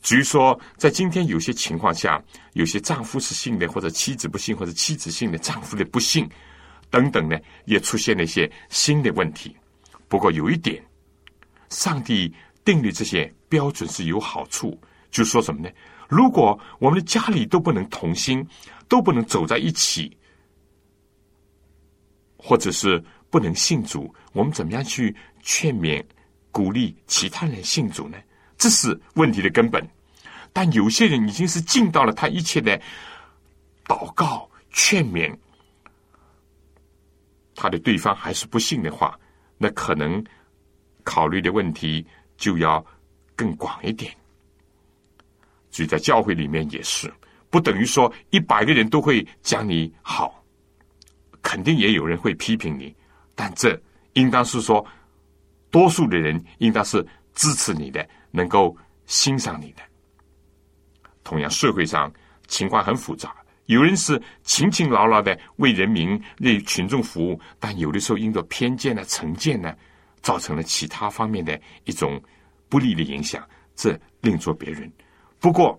[0.00, 6.26] 至于说，在今天有些情况下，有些丈夫是信的，或者妻子不信，或者妻子信的，丈夫的不信
[6.88, 9.54] 等等呢，也出现了一些新的问题。
[10.08, 10.82] 不过有一点，
[11.68, 15.68] 上帝定的这些标准是有好处，就说什么呢？
[16.12, 18.46] 如果我们的家里都不能同心，
[18.86, 20.14] 都不能走在一起，
[22.36, 26.04] 或者是不能信主，我们怎么样去劝勉、
[26.50, 28.18] 鼓励其他人信主呢？
[28.58, 29.82] 这是问题的根本。
[30.52, 32.78] 但有些人已经是尽到了他一切的
[33.86, 35.34] 祷告、劝勉，
[37.54, 39.18] 他的对方还是不信的话。
[39.56, 40.22] 那可能
[41.04, 42.06] 考虑的问题
[42.36, 42.84] 就要
[43.34, 44.14] 更广一点。
[45.72, 47.12] 所以在教会里面也是，
[47.50, 50.44] 不等于说一百个人都会讲你好，
[51.42, 52.94] 肯定也有人会批评你，
[53.34, 53.76] 但这
[54.12, 54.86] 应当是说，
[55.70, 57.04] 多数的人应当是
[57.34, 59.82] 支持你的，能够欣赏你的。
[61.24, 62.12] 同样，社会上
[62.46, 63.34] 情况很复杂。
[63.66, 69.74] 有人是勤勤劳劳的为人民、为群众服务，但有的时候因着偏见呢、成见呢，
[70.20, 72.22] 造成了其他方面的一种
[72.68, 73.42] 不利的影响，
[73.74, 74.92] 这另作别论。
[75.42, 75.76] 不过，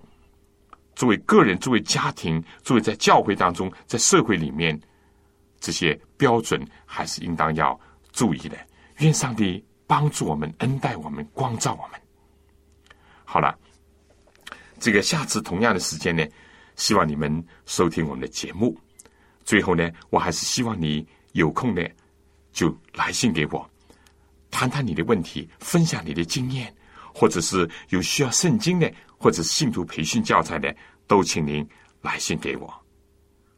[0.94, 4.78] 作为个人、作为家庭、作为在教会当中、在社会里面，
[5.62, 7.80] 这些标准还是应当要
[8.12, 8.58] 注意的。
[8.98, 12.00] 愿上帝帮助我们、恩待我们、光照我们。
[13.24, 13.58] 好了，
[14.82, 16.28] 这个下次同样的时间呢？
[16.76, 18.78] 希望你们收听我们的节目。
[19.46, 21.82] 最后呢，我还是希望你有空呢，
[22.52, 23.66] 就来信给我，
[24.52, 26.76] 谈谈你的问题，分享你的经验，
[27.14, 30.76] 或者是有需要圣经的，或者是信徒培训教材的，
[31.08, 31.68] 都请您
[32.02, 32.74] 来信给我。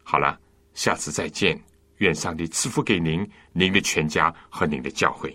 [0.04, 0.40] 好了，
[0.74, 1.60] 下次再见。
[2.00, 5.34] 愿上帝赐福给您、您的全家和您的教会。